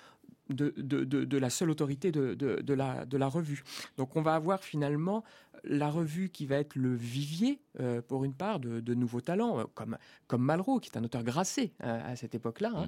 de, 0.48 0.70
de, 0.76 1.38
la 1.38 1.50
seule 1.50 1.70
autorité 1.70 2.12
de, 2.12 2.74
la, 2.74 3.04
de 3.04 3.16
la 3.16 3.28
revue. 3.28 3.62
Donc 3.96 4.16
on 4.16 4.22
va 4.22 4.34
avoir 4.34 4.62
finalement 4.62 5.24
la 5.64 5.88
revue 5.88 6.28
qui 6.28 6.46
va 6.46 6.56
être 6.56 6.74
le 6.74 6.94
vivier, 6.94 7.60
euh, 7.80 8.02
pour 8.02 8.24
une 8.24 8.34
part, 8.34 8.58
de, 8.58 8.94
nouveaux 8.94 9.20
talents, 9.20 9.60
euh, 9.60 9.64
comme, 9.74 9.96
comme 10.26 10.42
Malraux, 10.42 10.80
qui 10.80 10.90
est 10.90 10.98
un 10.98 11.04
auteur 11.04 11.22
grassé 11.22 11.72
euh, 11.84 12.12
à 12.12 12.16
cette 12.16 12.34
époque-là, 12.34 12.72
hein, 12.74 12.86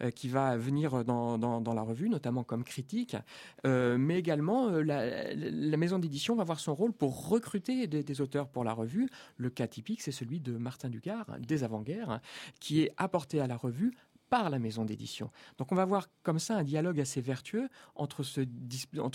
mmh. 0.00 0.10
qui 0.12 0.28
va 0.28 0.56
venir 0.56 1.04
dans, 1.04 1.38
dans, 1.38 1.74
la 1.74 1.82
revue, 1.82 2.08
notamment 2.08 2.44
comme 2.44 2.64
critique, 2.64 3.16
mais 3.64 4.18
également 4.18 4.70
la, 4.70 5.34
la, 5.34 5.76
maison 5.76 5.98
d'édition 5.98 6.36
va 6.36 6.42
avoir 6.42 6.60
son 6.60 6.74
rôle 6.74 6.92
pour 6.92 7.28
recruter 7.28 7.86
des, 7.86 8.02
des, 8.02 8.20
auteurs 8.20 8.48
pour 8.48 8.64
la 8.64 8.72
revue. 8.72 9.08
Le 9.36 9.50
cas 9.50 9.66
typique, 9.66 10.02
c'est 10.02 10.12
celui 10.12 10.40
de 10.40 10.56
Martin 10.56 10.88
Ducard, 10.88 11.26
des 11.40 11.64
avant-guerres, 11.64 12.20
qui 12.60 12.82
est 12.82 12.92
apporté 12.96 13.40
à 13.40 13.46
la 13.46 13.56
revue 13.56 13.92
par 14.30 14.50
la 14.50 14.58
maison 14.58 14.84
d'édition. 14.84 15.30
Donc 15.58 15.72
on 15.72 15.74
va 15.74 15.84
voir 15.84 16.08
comme 16.22 16.38
ça 16.38 16.56
un 16.56 16.64
dialogue 16.64 17.00
assez 17.00 17.20
vertueux 17.20 17.68
entre, 17.94 18.22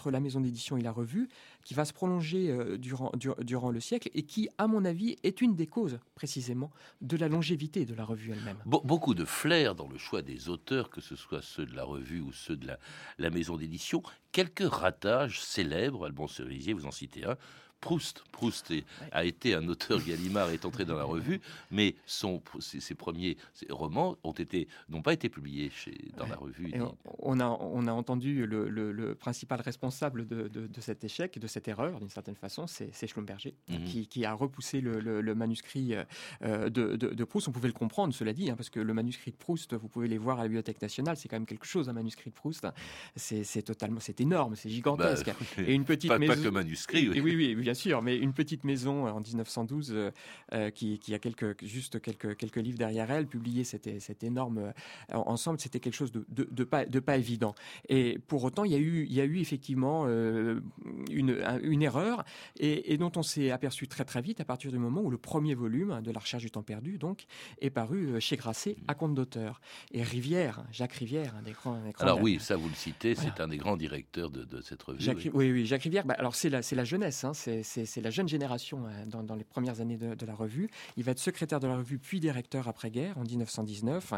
la 0.09 0.19
maison 0.19 0.39
d'édition 0.39 0.77
et 0.77 0.81
la 0.81 0.91
revue 0.91 1.29
qui 1.65 1.73
va 1.73 1.85
se 1.85 1.93
prolonger 1.93 2.49
euh, 2.49 2.77
durant, 2.77 3.71
le 3.71 3.79
siècle 3.79 4.09
et 4.13 4.23
qui, 4.23 4.49
à 4.57 4.67
mon 4.67 4.85
avis, 4.85 5.17
est 5.23 5.41
une 5.41 5.55
des 5.55 5.67
causes 5.67 5.99
précisément 6.15 6.71
de 7.01 7.17
la 7.17 7.27
longévité 7.27 7.85
de 7.85 7.93
la 7.93 8.05
revue 8.05 8.31
elle-même. 8.31 8.61
beaucoup 8.65 9.13
de 9.13 9.25
flair 9.25 9.75
dans 9.75 9.87
le 9.87 9.97
choix 9.97 10.21
des 10.21 10.49
auteurs, 10.49 10.89
que 10.89 11.01
ce 11.01 11.15
soit 11.15 11.41
ceux 11.41 11.65
de 11.65 11.75
la 11.75 11.83
revue 11.83 12.21
ou 12.21 12.31
ceux 12.31 12.55
de 12.55 12.67
la, 12.67 12.79
la 13.17 13.29
maison 13.29 13.57
d'édition. 13.57 14.01
quelques 14.31 14.67
ratages 14.69 15.41
célèbres. 15.41 16.05
Alban 16.05 16.27
Cerisier, 16.27 16.73
vous 16.73 16.85
en 16.85 16.91
citez 16.91 17.25
un. 17.25 17.37
Proust. 17.81 18.23
Proust 18.31 18.73
a 19.11 19.23
été 19.23 19.53
un 19.53 19.67
auteur 19.67 20.01
Gallimard 20.05 20.49
est 20.49 20.65
entré 20.65 20.85
dans 20.85 20.95
la 20.95 21.03
revue, 21.03 21.39
mais 21.71 21.95
son, 22.05 22.41
ses, 22.59 22.95
premiers 22.95 23.37
romans 23.69 24.17
ont 24.23 24.31
été 24.31 24.67
n'ont 24.89 25.01
pas 25.01 25.13
été 25.13 25.29
publiés 25.29 25.69
chez, 25.69 25.97
dans 26.17 26.27
la 26.27 26.35
revue. 26.35 26.73
On, 27.19 27.39
a, 27.39 27.45
on 27.45 27.87
a 27.87 27.91
entendu 27.91 28.45
le, 28.45 29.15
principal 29.15 29.61
responsable 29.61 30.27
de, 30.27 30.69
cet 30.79 31.03
échec, 31.03 31.39
de 31.39 31.47
cette 31.47 31.67
erreur, 31.67 31.99
d'une 31.99 32.09
certaine 32.09 32.35
façon, 32.35 32.67
c'est 32.67 33.07
Schlumberger, 33.07 33.55
mhm. 33.67 34.07
qui, 34.07 34.25
a 34.25 34.33
repoussé 34.33 34.81
le, 34.81 35.35
manuscrit 35.35 35.95
euh, 36.43 36.69
de, 36.69 37.23
Proust. 37.23 37.47
On 37.47 37.51
pouvait 37.51 37.67
le 37.67 37.73
comprendre, 37.73 38.13
cela 38.13 38.33
dit, 38.33 38.49
hein, 38.49 38.55
parce 38.55 38.69
que 38.69 38.79
le 38.79 38.93
manuscrit 38.93 39.31
de 39.31 39.37
Proust, 39.37 39.73
vous 39.73 39.87
pouvez 39.87 40.07
les 40.07 40.17
voir 40.17 40.39
à 40.39 40.43
la 40.43 40.47
Bibliothèque 40.47 40.81
nationale, 40.81 41.17
c'est 41.17 41.27
quand 41.27 41.37
même 41.37 41.45
quelque 41.45 41.65
chose, 41.65 41.89
un 41.89 41.93
manuscrit 41.93 42.29
de 42.29 42.35
Proust. 42.35 42.67
C'est 43.15 43.61
totalement, 43.63 43.99
c'est 43.99 44.19
énorme, 44.21 44.55
c'est 44.55 44.69
gigantesque. 44.69 45.27
Bah, 45.27 45.33
et 45.67 45.73
une 45.73 45.85
petite 45.85 46.09
pas, 46.09 46.19
maison... 46.19 46.33
pas 46.33 46.41
que 46.41 46.49
manuscrit. 46.49 47.09
Oui, 47.09 47.19
oui, 47.21 47.55
oui 47.57 47.68
bien 47.69 47.75
sûr, 47.75 48.01
mais 48.01 48.17
une 48.17 48.33
petite 48.33 48.63
maison 48.63 49.05
euh, 49.05 49.11
en 49.11 49.19
1912 49.19 49.91
euh, 49.91 50.11
euh, 50.53 50.71
qui, 50.71 50.99
a 51.13 51.19
quelques, 51.19 51.63
juste 51.63 52.01
quelques, 52.01 52.35
quelques 52.35 52.55
livres 52.55 52.79
derrière 52.79 53.11
elle, 53.11 53.27
publier 53.27 53.63
cet, 53.63 54.01
cet 54.01 54.23
énorme 54.23 54.73
ensemble, 55.11 55.59
c'était 55.59 55.79
quelque 55.79 55.93
chose 55.93 56.11
de, 56.11 56.25
de, 56.29 56.63
pas, 56.63 56.85
de 56.85 56.99
pas 56.99 57.17
évident. 57.17 57.53
Et 57.87 58.17
pour 58.27 58.43
autant, 58.43 58.63
il 58.63 58.71
y 58.71 58.75
a 58.75 58.79
eu, 58.79 59.05
il 59.05 59.13
y 59.13 59.21
a 59.21 59.23
eu 59.23 59.37
effectivement 59.37 60.07
une, 60.07 61.43
une 61.61 61.81
erreur 61.83 62.23
et, 62.59 62.97
dont 62.97 63.11
on 63.15 63.21
s'est 63.21 63.51
aperçu 63.51 63.87
très 63.87 64.05
très 64.05 64.21
vite 64.21 64.41
à 64.41 64.45
partir 64.45 64.71
du 64.71 64.79
moment 64.79 65.01
où 65.01 65.11
le 65.11 65.17
premier 65.17 65.53
volume 65.53 66.01
de 66.01 66.11
La 66.11 66.19
recherche 66.19 66.43
du 66.43 66.51
temps 66.51 66.63
perdu 66.63 66.97
donc 66.97 67.25
est 67.61 67.69
paru 67.69 68.19
chez 68.19 68.35
Grasset 68.35 68.77
à 68.87 68.95
compte 68.95 69.13
d'auteur. 69.13 69.61
Et 69.91 70.01
Rivière, 70.01 70.63
Jacques 70.71 70.93
Rivière, 70.93 71.35
un 71.35 71.43
des 71.43 71.51
grands. 71.51 71.79
alors 71.99 72.21
oui, 72.21 72.39
ça 72.39 72.55
vous 72.55 72.69
le 72.69 72.75
citez, 72.75 73.13
c'est 73.15 73.39
un 73.39 73.47
des 73.47 73.57
grands 73.57 73.77
directeurs 73.77 74.31
de, 74.31 74.61
cette 74.61 74.81
revue. 74.81 75.07
oui. 75.33 75.51
oui. 75.51 75.65
Jacques 75.65 75.83
Rivière. 75.83 76.05
Bah, 76.05 76.15
alors 76.17 76.35
c'est 76.35 76.49
la, 76.49 76.61
la 76.79 76.85
jeunesse, 76.85 77.23
hein, 77.23 77.33
c'est 77.33 77.58
c'est 77.63 78.01
la 78.01 78.09
jeune 78.09 78.27
génération 78.27 78.85
euh, 78.85 79.05
dans, 79.05 79.35
les 79.35 79.43
premières 79.43 79.81
années 79.81 79.97
de, 79.97 80.25
la 80.25 80.35
revue. 80.35 80.69
Il 80.97 81.03
va 81.03 81.11
être 81.11 81.19
secrétaire 81.19 81.59
de 81.59 81.67
la 81.67 81.77
revue, 81.77 81.99
puis 81.99 82.19
directeur 82.19 82.67
après-guerre 82.67 83.17
en 83.17 83.23
1919. 83.23 84.13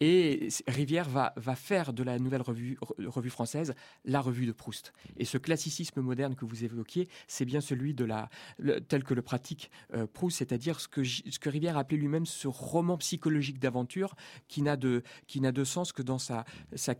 Et 0.00 0.48
Rivière 0.66 1.08
va, 1.08 1.32
faire 1.54 1.92
de 1.92 2.02
la 2.02 2.18
nouvelle 2.18 2.42
revue, 2.42 2.78
française 3.28 3.74
la 4.04 4.20
revue 4.20 4.46
de 4.46 4.52
Proust. 4.52 4.92
Et 5.18 5.24
ce 5.24 5.38
classicisme 5.38 6.00
moderne 6.00 6.34
que 6.34 6.44
vous 6.44 6.64
évoquiez, 6.64 7.08
c'est 7.26 7.44
bien 7.44 7.60
celui 7.60 7.94
de 7.94 8.04
la, 8.04 8.28
tel 8.88 9.04
que 9.04 9.14
le 9.14 9.22
pratique 9.22 9.70
euh, 9.94 10.06
Proust, 10.06 10.38
c'est-à-dire 10.38 10.80
ce 10.80 10.88
que, 10.88 11.04
ce 11.04 11.38
que 11.38 11.48
Rivière 11.48 11.76
appelait 11.76 11.98
lui-même 11.98 12.26
ce 12.26 12.48
roman 12.48 12.96
psychologique 12.98 13.58
d'aventure 13.58 14.14
qui 14.48 14.62
n'a 14.62 14.76
de, 14.76 15.02
de 15.34 15.64
sens 15.64 15.92
que 15.92 16.02
dans 16.02 16.18
sa, 16.18 16.44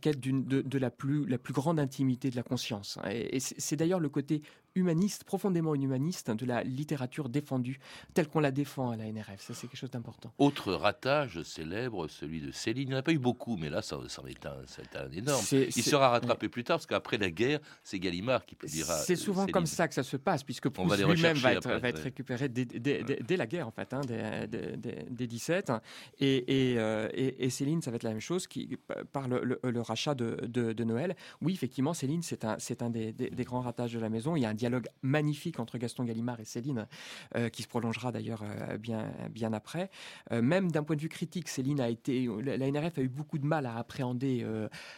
quête 0.01 0.21
de, 0.21 0.63
de 0.63 0.79
la, 0.79 0.91
plus, 0.91 1.27
la 1.27 1.39
plus 1.39 1.55
grande 1.55 1.79
intimité 1.79 2.31
de 2.31 2.37
la 2.37 2.43
conscience. 2.43 2.99
et 3.09 3.41
c'est 3.41 3.77
d'ailleurs 3.77 4.01
le 4.01 4.09
côté 4.09 4.43
humaniste, 4.75 5.25
profondément 5.25 5.75
humaniste 5.75 6.31
de 6.31 6.47
la 6.47 6.63
littérature 6.63 7.29
défendue, 7.29 7.79
telle 8.15 8.29
qu'on 8.29 8.41
la 8.41 8.51
défend 8.51 8.91
à 8.91 8.97
la 8.97 9.11
NRF. 9.11 9.41
Ça, 9.41 9.55
c'est 9.55 9.67
quelque 9.67 9.77
chose 9.77 9.91
d'important. 9.91 10.33
Autre 10.39 10.73
ratage 10.73 11.43
célèbre, 11.43 12.09
celui 12.09 12.41
de 12.41 12.51
Céline. 12.51 12.89
Il 12.89 12.89
n'y 12.89 12.95
en 12.95 12.99
a 12.99 13.03
pas 13.03 13.13
eu 13.13 13.19
beaucoup, 13.19 13.57
mais 13.57 13.69
là, 13.69 13.83
ça, 13.83 13.99
ça 14.09 14.23
est, 14.29 14.47
un, 14.47 14.57
un 15.01 15.11
énorme. 15.13 15.45
Il 15.53 15.83
sera 15.83 16.09
rattrapé 16.11 16.49
plus 16.49 16.65
tard, 16.65 16.79
parce 16.79 16.87
qu'après 16.87 17.19
la 17.19 17.31
guerre, 17.31 17.61
c'est 17.83 17.99
Gallimard 17.99 18.45
qui 18.47 18.55
publiera. 18.55 18.97
C'est 18.99 19.17
souvent 19.17 19.47
comme 19.47 19.67
ça 19.67 19.89
que 19.89 19.95
ça 19.95 20.03
se 20.03 20.17
passe, 20.17 20.43
puisque 20.43 20.69
Proust 20.69 20.97
lui-même 20.99 21.37
va, 21.37 21.53
être, 21.53 21.69
va 21.69 21.89
être 21.89 22.03
récupéré 22.03 22.49
dès, 22.49 23.37
la 23.37 23.47
guerre, 23.47 23.69
en 23.69 23.71
fait, 23.71 23.93
hein, 23.93 24.01
dès, 24.07 25.27
17. 25.27 25.73
Et, 26.21 26.45
euh, 26.79 27.09
et, 27.13 27.45
et, 27.45 27.51
Céline, 27.51 27.83
ça 27.83 27.91
va 27.91 27.97
être 27.97 28.03
la 28.03 28.11
même 28.11 28.21
chose, 28.21 28.47
qui, 28.47 28.77
par 29.13 29.29
le, 29.29 29.81
rachat 29.81 30.15
de, 30.15 30.85
Noël. 30.85 31.17
Oui, 31.41 31.53
effectivement, 31.53 31.95
Céline, 31.95 32.23
c'est 32.23 32.45
un, 32.45 32.57
un 32.81 32.91
des, 32.91 33.45
grands 33.45 33.61
ratages 33.61 33.93
de 33.93 34.01
la 34.01 34.09
maison. 34.09 34.37
Il 34.37 34.43
y 34.43 34.47
a 34.47 34.49
un 34.49 34.55
dialogue 34.61 34.89
magnifique 35.03 35.59
entre 35.59 35.79
Gaston 35.79 36.05
Gallimard 36.05 36.39
et 36.39 36.45
Céline, 36.45 36.87
euh, 37.35 37.49
qui 37.49 37.63
se 37.63 37.69
prolongera 37.69 38.13
d'ailleurs 38.13 38.43
euh, 38.45 38.77
bien, 38.77 39.11
bien 39.31 39.53
après. 39.53 39.91
Euh, 40.33 40.43
même 40.43 40.71
d'un 40.71 40.83
point 40.83 40.97
de 40.97 41.01
vue 41.01 41.09
critique, 41.09 41.49
Céline 41.49 41.81
a 41.81 41.89
été, 41.89 42.29
la 42.45 42.71
NRF 42.71 42.99
a 42.99 43.03
eu 43.03 43.09
beaucoup 43.09 43.39
de 43.39 43.47
mal 43.47 43.65
à 43.67 43.77
appréhender 43.77 44.47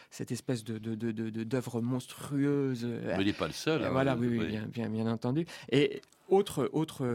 cette 0.09 0.31
espèce 0.31 0.63
de 0.63 0.77
d'œuvre 1.43 1.81
monstrueuse. 1.81 2.85
Mais 2.85 3.21
il 3.21 3.27
n'est 3.27 3.33
pas 3.33 3.47
le 3.47 3.53
seul. 3.53 3.83
Hein, 3.83 3.89
voilà, 3.91 4.15
oui, 4.15 4.27
oui, 4.27 4.45
Bien, 4.45 4.67
bien, 4.67 4.89
bien, 4.89 5.07
entendu. 5.07 5.45
Et 5.71 6.01
autre, 6.33 6.69
autre 6.73 7.05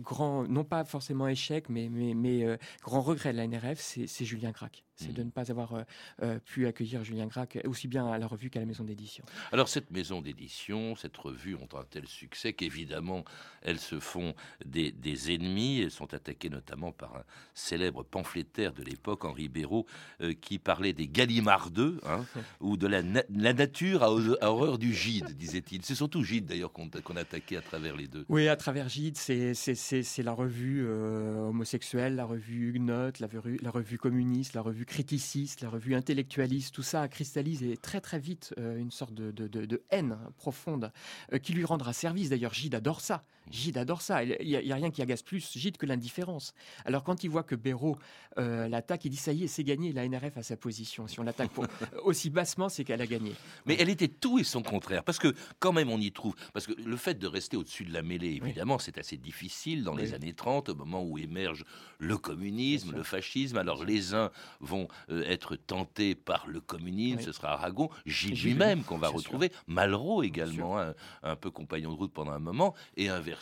grand, 0.00 0.46
non 0.48 0.64
pas 0.64 0.84
forcément 0.84 1.28
échec, 1.28 1.68
mais, 1.68 1.88
mais, 1.90 2.14
mais 2.14 2.58
grand 2.82 3.00
regret 3.00 3.32
de 3.32 3.38
la 3.38 3.46
NRF, 3.46 3.80
c'est 3.80 4.24
Julien 4.24 4.52
Crac 4.52 4.84
c'est 4.98 5.12
de 5.12 5.22
mm. 5.22 5.26
ne 5.26 5.30
pas 5.30 5.50
avoir 5.50 5.74
euh, 5.74 5.82
euh, 6.22 6.38
pu 6.38 6.66
accueillir 6.66 7.04
Julien 7.04 7.26
Gracq 7.26 7.58
aussi 7.64 7.88
bien 7.88 8.06
à 8.06 8.18
la 8.18 8.26
revue 8.26 8.50
qu'à 8.50 8.60
la 8.60 8.66
maison 8.66 8.84
d'édition. 8.84 9.24
Alors 9.52 9.68
cette 9.68 9.90
maison 9.90 10.20
d'édition, 10.20 10.96
cette 10.96 11.16
revue 11.16 11.54
ont 11.54 11.68
un 11.78 11.84
tel 11.84 12.06
succès 12.06 12.52
qu'évidemment 12.52 13.24
elles 13.62 13.78
se 13.78 14.00
font 14.00 14.34
des, 14.64 14.92
ennemis. 15.32 15.80
Elles 15.80 15.90
sont 15.90 16.14
attaquées 16.14 16.50
notamment 16.50 16.92
par 16.92 17.16
un 17.16 17.24
célèbre 17.54 18.02
pamphlétaire 18.02 18.72
de 18.72 18.82
l'époque, 18.82 19.24
Henri 19.24 19.48
Béraud, 19.48 19.86
euh, 20.20 20.32
qui 20.32 20.58
parlait 20.58 20.92
des 20.92 21.08
Gallimardeux, 21.08 22.00
hein, 22.06 22.24
ou 22.60 22.76
de 22.76 22.86
la, 22.86 23.02
nature 23.02 24.02
à, 24.02 24.10
horreur 24.10 24.78
du 24.78 24.94
gide, 24.94 25.36
disait-il. 25.36 25.84
C'est 25.84 25.94
surtout 25.94 26.22
Gide 26.22 26.46
d'ailleurs 26.46 26.72
qu'on 26.72 27.16
attaquait 27.16 27.56
à 27.56 27.62
travers 27.62 27.96
les 27.96 28.08
deux. 28.08 28.24
Oui, 28.28 28.48
à 28.48 28.56
travers 28.56 28.67
Gide, 28.88 29.16
c'est 29.16 30.22
la 30.22 30.32
revue 30.32 30.86
homosexuelle, 30.86 32.16
la 32.16 32.24
revue 32.24 32.68
Huguenote, 32.68 33.20
la 33.20 33.70
revue 33.70 33.98
communiste, 33.98 34.54
la 34.54 34.62
revue 34.62 34.84
criticiste, 34.84 35.60
la 35.60 35.70
revue 35.70 35.94
intellectualiste, 35.94 36.74
tout 36.74 36.82
ça 36.82 37.08
cristallise 37.08 37.62
et 37.62 37.76
très 37.76 38.00
très 38.00 38.18
vite 38.18 38.54
euh, 38.58 38.78
une 38.78 38.90
sorte 38.90 39.14
de, 39.14 39.30
de, 39.30 39.82
haine 39.90 40.18
profonde 40.36 40.92
euh, 41.32 41.38
qui 41.38 41.52
lui 41.52 41.64
rendra 41.64 41.92
service. 41.92 42.30
D'ailleurs, 42.30 42.54
Gide 42.54 42.74
adore 42.74 43.00
ça. 43.00 43.24
Gide 43.50 43.78
adore 43.78 44.02
ça. 44.02 44.22
Il 44.22 44.36
n'y 44.40 44.72
a, 44.72 44.74
rien 44.74 44.90
qui 44.90 45.02
agace 45.02 45.22
plus 45.22 45.56
Gide 45.56 45.76
que 45.76 45.86
l'indifférence. 45.86 46.54
Alors 46.84 47.04
quand 47.04 47.24
il 47.24 47.30
voit 47.30 47.42
que 47.42 47.54
Béraud 47.54 47.96
euh, 48.38 48.68
l'attaque, 48.68 49.04
il 49.04 49.10
dit 49.10 49.16
ça 49.16 49.32
y 49.32 49.44
est, 49.44 49.48
c'est 49.48 49.64
gagné, 49.64 49.92
la 49.92 50.06
NRF 50.08 50.36
a 50.36 50.42
sa 50.42 50.56
position. 50.56 51.08
Si 51.08 51.18
on 51.20 51.24
l'attaque 51.24 51.50
aussi 52.04 52.30
bassement, 52.30 52.68
c'est 52.68 52.84
qu'elle 52.84 53.02
a 53.02 53.06
gagné. 53.06 53.32
Mais 53.66 53.76
elle 53.78 53.88
était 53.88 54.08
tout 54.08 54.38
et 54.38 54.44
son 54.44 54.62
contraire. 54.62 55.02
Parce 55.02 55.18
que 55.18 55.34
quand 55.58 55.72
même 55.72 55.90
on 55.90 55.98
y 55.98 56.12
trouve... 56.12 56.34
Parce 56.52 56.66
que 56.66 56.72
le 56.72 56.96
fait 56.96 57.18
de 57.18 57.26
rester 57.26 57.56
au-dessus 57.56 57.84
de 57.84 57.92
la 57.92 58.02
mêlée, 58.02 58.40
évidemment, 58.42 58.78
c'est 58.78 58.98
assez 58.98 59.16
difficile 59.16 59.82
dans 59.82 59.94
les 59.94 60.14
années 60.14 60.34
30, 60.34 60.68
au 60.68 60.74
moment 60.74 61.02
où 61.02 61.18
émerge 61.18 61.64
le 61.98 62.16
communisme, 62.16 62.94
le 62.94 63.02
fascisme. 63.02 63.58
Alors 63.58 63.84
les 63.84 64.14
uns 64.14 64.30
vont 64.60 64.88
euh, 65.10 65.24
être 65.24 65.56
tentés 65.56 66.14
par 66.14 66.46
le 66.46 66.60
communisme, 66.60 67.20
ce 67.20 67.32
sera 67.32 67.52
Aragon, 67.52 67.90
Gilles 68.06 68.38
lui-même 68.42 68.82
qu'on 68.84 68.98
va 68.98 69.08
retrouver, 69.08 69.50
Malraux 69.66 70.22
également, 70.22 70.78
un, 71.22 71.36
peu 71.36 71.50
compagnon 71.50 71.92
de 71.92 71.96
route 71.96 72.12
pendant 72.12 72.32
un 72.32 72.38
moment, 72.38 72.74
et 72.96 73.08
inversement, 73.08 73.37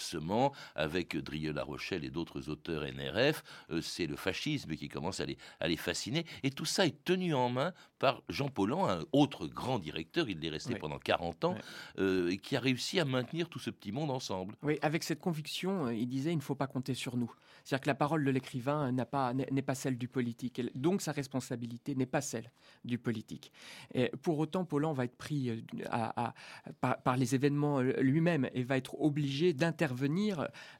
avec 0.74 1.16
Drieux-La 1.16 1.62
Rochelle 1.62 2.04
et 2.04 2.10
d'autres 2.10 2.48
auteurs 2.48 2.82
NRF, 2.82 3.42
euh, 3.70 3.80
c'est 3.80 4.06
le 4.06 4.16
fascisme 4.16 4.74
qui 4.76 4.88
commence 4.88 5.20
à 5.20 5.26
les, 5.26 5.36
à 5.60 5.68
les 5.68 5.76
fasciner, 5.76 6.24
et 6.42 6.50
tout 6.50 6.64
ça 6.64 6.86
est 6.86 7.04
tenu 7.04 7.34
en 7.34 7.48
main 7.48 7.72
par 7.98 8.22
Jean 8.28 8.48
Paulhan, 8.48 8.88
un 8.88 9.04
autre 9.12 9.46
grand 9.46 9.78
directeur, 9.78 10.28
il 10.28 10.44
est 10.44 10.50
resté 10.50 10.74
pendant 10.74 10.98
40 10.98 11.44
ans, 11.44 11.54
euh, 11.98 12.28
et 12.28 12.38
qui 12.38 12.56
a 12.56 12.60
réussi 12.60 13.00
à 13.00 13.04
maintenir 13.04 13.48
tout 13.48 13.58
ce 13.58 13.70
petit 13.70 13.92
monde 13.92 14.10
ensemble. 14.10 14.54
Oui, 14.62 14.78
avec 14.82 15.02
cette 15.02 15.20
conviction, 15.20 15.88
il 15.90 16.06
disait 16.06 16.32
il 16.32 16.36
ne 16.36 16.42
faut 16.42 16.54
pas 16.54 16.66
compter 16.66 16.94
sur 16.94 17.16
nous. 17.16 17.32
C'est-à-dire 17.64 17.82
que 17.82 17.88
la 17.88 17.94
parole 17.94 18.24
de 18.24 18.30
l'écrivain 18.30 18.92
n'est 18.92 19.04
pas, 19.04 19.32
pas 19.66 19.74
celle 19.74 19.98
du 19.98 20.08
politique, 20.08 20.60
donc 20.74 21.02
sa 21.02 21.12
responsabilité 21.12 21.94
n'est 21.94 22.06
pas 22.06 22.20
celle 22.20 22.50
du 22.84 22.98
politique. 22.98 23.50
Et 23.94 24.10
pour 24.22 24.38
autant, 24.38 24.64
Paulan 24.64 24.92
va 24.92 25.04
être 25.04 25.16
pris 25.16 25.50
euh, 25.50 25.60
à, 25.90 26.34
par, 26.80 27.16
les 27.16 27.34
événements 27.34 27.80
euh, 27.80 27.92
lui-même 28.00 28.48
et 28.54 28.62
va 28.62 28.76
être 28.76 29.00
obligé 29.00 29.52
d'intervenir 29.52 29.85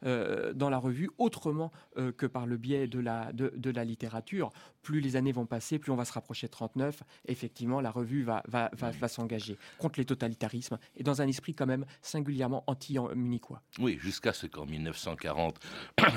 euh, 0.04 0.52
dans 0.52 0.70
la 0.70 0.78
revue 0.78 1.10
autrement 1.18 1.72
que 2.16 2.26
par 2.26 2.46
le 2.46 2.56
biais 2.56 2.86
de 2.86 2.98
la, 2.98 3.32
de, 3.32 3.70
la 3.70 3.84
littérature. 3.84 4.50
Plus 4.82 5.00
les 5.00 5.16
années 5.16 5.32
vont 5.32 5.46
passer, 5.46 5.78
plus 5.78 5.90
on 5.90 5.96
va 5.96 6.04
se 6.04 6.12
rapprocher 6.12 6.46
de 6.46 6.52
39. 6.52 7.02
Effectivement, 7.26 7.80
la 7.80 7.90
revue 7.90 8.22
va, 8.22 8.42
va, 8.46 8.70
va, 8.72 9.08
s'engager 9.08 9.58
contre 9.78 9.98
les 9.98 10.04
totalitarismes 10.04 10.78
et 10.96 11.02
dans 11.02 11.22
un 11.22 11.26
esprit 11.26 11.54
quand 11.54 11.66
même 11.66 11.84
singulièrement 12.02 12.64
anti-munichois. 12.66 13.62
Oui, 13.78 13.98
jusqu'à 14.00 14.32
ce 14.32 14.46
qu'en 14.46 14.66
1940, 14.66 15.58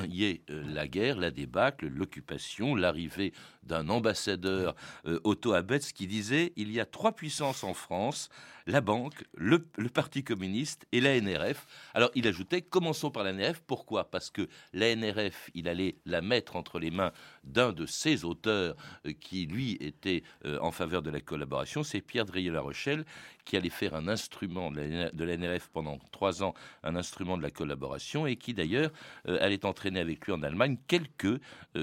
il 0.05 0.13
y 0.15 0.25
ait 0.25 0.41
la 0.47 0.87
guerre, 0.87 1.17
la 1.17 1.31
débâcle, 1.31 1.87
l'occupation, 1.87 2.75
l'arrivée 2.75 3.33
d'un 3.63 3.89
ambassadeur 3.89 4.75
euh, 5.05 5.19
Otto 5.23 5.53
Abetz 5.53 5.91
qui 5.93 6.07
disait 6.07 6.53
il 6.55 6.71
y 6.71 6.79
a 6.79 6.85
trois 6.85 7.13
puissances 7.13 7.63
en 7.63 7.73
France 7.73 8.29
la 8.69 8.81
banque, 8.81 9.25
le, 9.35 9.59
Parti 9.93 10.23
communiste 10.23 10.85
et 10.91 11.01
la 11.01 11.19
NRF. 11.19 11.65
Alors 11.93 12.11
il 12.13 12.27
ajoutait 12.27 12.61
commençons 12.61 13.09
par 13.09 13.23
la 13.23 13.33
NRF. 13.33 13.61
Pourquoi? 13.65 14.09
Parce 14.09 14.29
que 14.29 14.47
la 14.73 14.95
NRF, 14.95 15.49
il 15.55 15.67
allait 15.67 15.95
la 16.05 16.21
mettre 16.21 16.55
entre 16.55 16.79
les 16.79 16.91
mains 16.91 17.11
d'un 17.43 17.73
de 17.73 17.85
ses 17.85 18.23
auteurs 18.23 18.75
euh, 19.05 19.13
qui 19.19 19.47
lui 19.47 19.77
était 19.81 20.23
euh, 20.45 20.59
en 20.61 20.71
faveur 20.71 21.01
de 21.01 21.09
la 21.09 21.19
collaboration. 21.19 21.81
C'est 21.83 22.01
Pierre 22.01 22.25
Drieux-La 22.25 22.61
Rochelle 22.61 23.05
qui 23.45 23.57
allait 23.57 23.69
faire 23.69 23.95
un 23.95 24.07
instrument 24.07 24.69
de 24.69 25.23
la 25.23 25.37
NRF 25.37 25.69
pendant 25.69 25.97
trois 26.11 26.43
ans, 26.43 26.53
un 26.83 26.95
instrument 26.95 27.35
de 27.35 27.41
la 27.41 27.49
collaboration 27.49 28.27
et 28.27 28.35
qui 28.35 28.53
d'ailleurs 28.53 28.91
allait 29.25 29.65
entraîner 29.65 29.99
avec 29.99 30.23
lui 30.27 30.33
en 30.33 30.43
Allemagne 30.43 30.77
quelques 30.87 31.41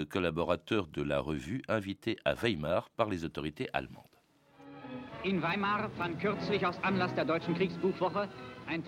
collaborateurs 0.09 0.87
de 0.87 1.03
la 1.03 1.18
revue 1.18 1.62
invités 1.66 2.18
à 2.25 2.35
Weimar 2.35 2.88
par 2.90 3.09
les 3.09 3.25
autorités 3.25 3.68
allemandes. 3.72 4.15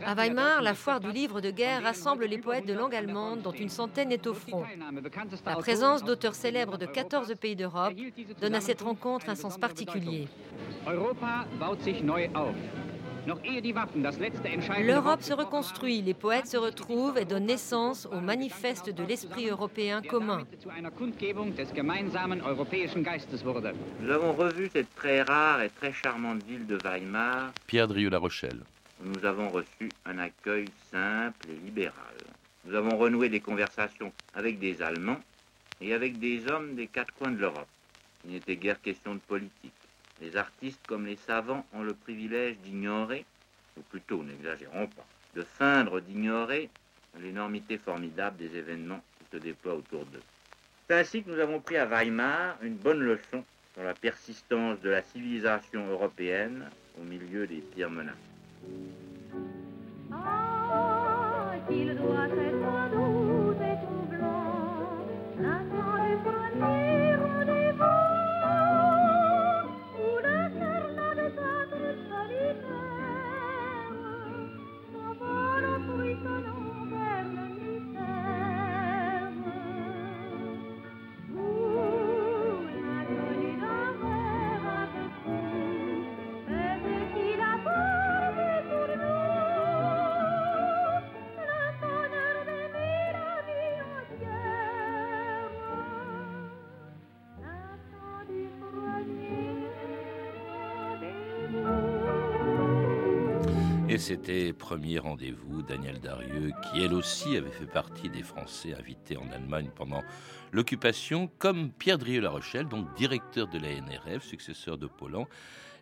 À 0.05 0.14
Weimar, 0.14 0.62
la 0.62 0.74
foire 0.74 1.01
du 1.01 1.11
livre 1.11 1.40
de 1.40 1.51
guerre 1.51 1.83
rassemble 1.83 2.27
les 2.27 2.38
poètes 2.38 2.66
de 2.66 2.72
langue 2.72 2.94
allemande 2.94 3.42
dont 3.42 3.53
une 3.53 3.68
centaine 3.68 4.12
est 4.12 4.27
au 4.27 4.35
front. 4.35 4.64
La 5.46 5.57
présence 5.57 6.05
d'auteurs 6.05 6.35
célèbres 6.35 6.79
de 6.79 6.87
14 6.87 7.35
pays 7.40 7.57
d'Europe 7.57 7.94
donne 8.40 8.55
à 8.55 8.61
cette 8.61 8.83
rencontre 8.83 9.29
un 9.29 9.35
sens 9.35 9.59
particulier. 9.59 10.29
L'Europe 14.81 15.23
se 15.23 15.35
reconstruit, 15.35 16.01
les 16.01 16.14
poètes 16.14 16.47
se 16.47 16.57
retrouvent 16.57 17.19
et 17.19 17.27
donnent 17.27 17.47
naissance 17.47 18.07
au 18.07 18.21
manifeste 18.21 18.88
de 18.88 19.05
l'esprit 19.05 19.49
européen 19.49 20.01
commun. 20.01 20.47
Nous 24.01 24.11
avons 24.11 24.33
revu 24.33 24.71
cette 24.73 24.95
très 24.95 25.23
rare 25.23 25.62
et 25.62 25.69
très 25.69 25.93
charmante 25.93 26.43
ville 26.45 26.67
de 26.67 26.79
Weimar. 26.83 27.53
Pierre 27.67 27.88
Drieux-La 27.88 28.19
Rochelle. 28.19 28.61
Nous 29.05 29.25
avons 29.25 29.49
reçu 29.51 29.91
un 30.07 30.19
accueil 30.19 30.67
simple 30.91 31.49
et 31.51 31.64
libéral. 31.64 32.17
Nous 32.64 32.75
avons 32.75 32.97
renoué 32.97 33.29
des 33.29 33.41
conversations 33.41 34.12
avec 34.35 34.59
des 34.59 34.81
Allemands 34.83 35.21
et 35.81 35.93
avec 35.93 36.19
des 36.19 36.49
hommes 36.49 36.75
des 36.75 36.87
quatre 36.87 37.12
coins 37.14 37.31
de 37.31 37.38
l'Europe. 37.38 37.69
Il 38.25 38.33
n'était 38.33 38.57
guère 38.57 38.81
question 38.81 39.14
de 39.14 39.21
politique. 39.21 39.73
Les 40.20 40.37
artistes 40.37 40.85
comme 40.87 41.07
les 41.07 41.16
savants 41.16 41.64
ont 41.72 41.83
le 41.83 41.94
privilège 41.94 42.57
d'ignorer, 42.59 43.24
ou 43.76 43.83
plutôt, 43.83 44.22
n'exagérons 44.22 44.87
pas, 44.88 45.07
de 45.35 45.42
feindre 45.42 46.00
d'ignorer 46.00 46.68
l'énormité 47.20 47.78
formidable 47.78 48.37
des 48.37 48.57
événements 48.57 49.02
qui 49.18 49.37
se 49.37 49.42
déploient 49.42 49.74
autour 49.74 50.04
d'eux. 50.07 50.22
C'est 50.88 50.98
ainsi 50.98 51.22
que 51.22 51.31
nous 51.31 51.38
avons 51.38 51.61
pris 51.61 51.76
à 51.76 51.87
Weimar 51.87 52.57
une 52.62 52.76
bonne 52.76 53.00
leçon 53.00 53.44
sur 53.74 53.83
la 53.83 53.94
persistance 53.94 54.81
de 54.81 54.90
la 54.90 55.02
civilisation 55.02 55.87
européenne 55.87 56.68
au 57.00 57.04
milieu 57.04 57.46
des 57.46 57.59
pires 57.59 57.90
menaces. 57.90 58.14
Ah, 60.11 61.54
c'était 104.09 104.55
Premier 104.55 104.99
Rendez-vous, 104.99 105.61
Daniel 105.61 106.01
Darieux, 106.01 106.51
qui 106.62 106.81
elle 106.81 106.94
aussi 106.94 107.37
avait 107.37 107.51
fait 107.51 107.66
partie 107.66 108.09
des 108.09 108.23
Français 108.23 108.75
invités 108.75 109.18
en 109.18 109.31
Allemagne 109.31 109.68
pendant 109.77 110.03
l'occupation, 110.51 111.31
comme 111.37 111.71
Pierre 111.71 111.99
Drieux-La 111.99 112.31
Rochelle, 112.31 112.66
donc 112.68 112.87
directeur 112.97 113.49
de 113.49 113.59
la 113.59 113.68
NRF, 113.68 114.25
successeur 114.25 114.79
de 114.79 114.87
Paulan. 114.87 115.29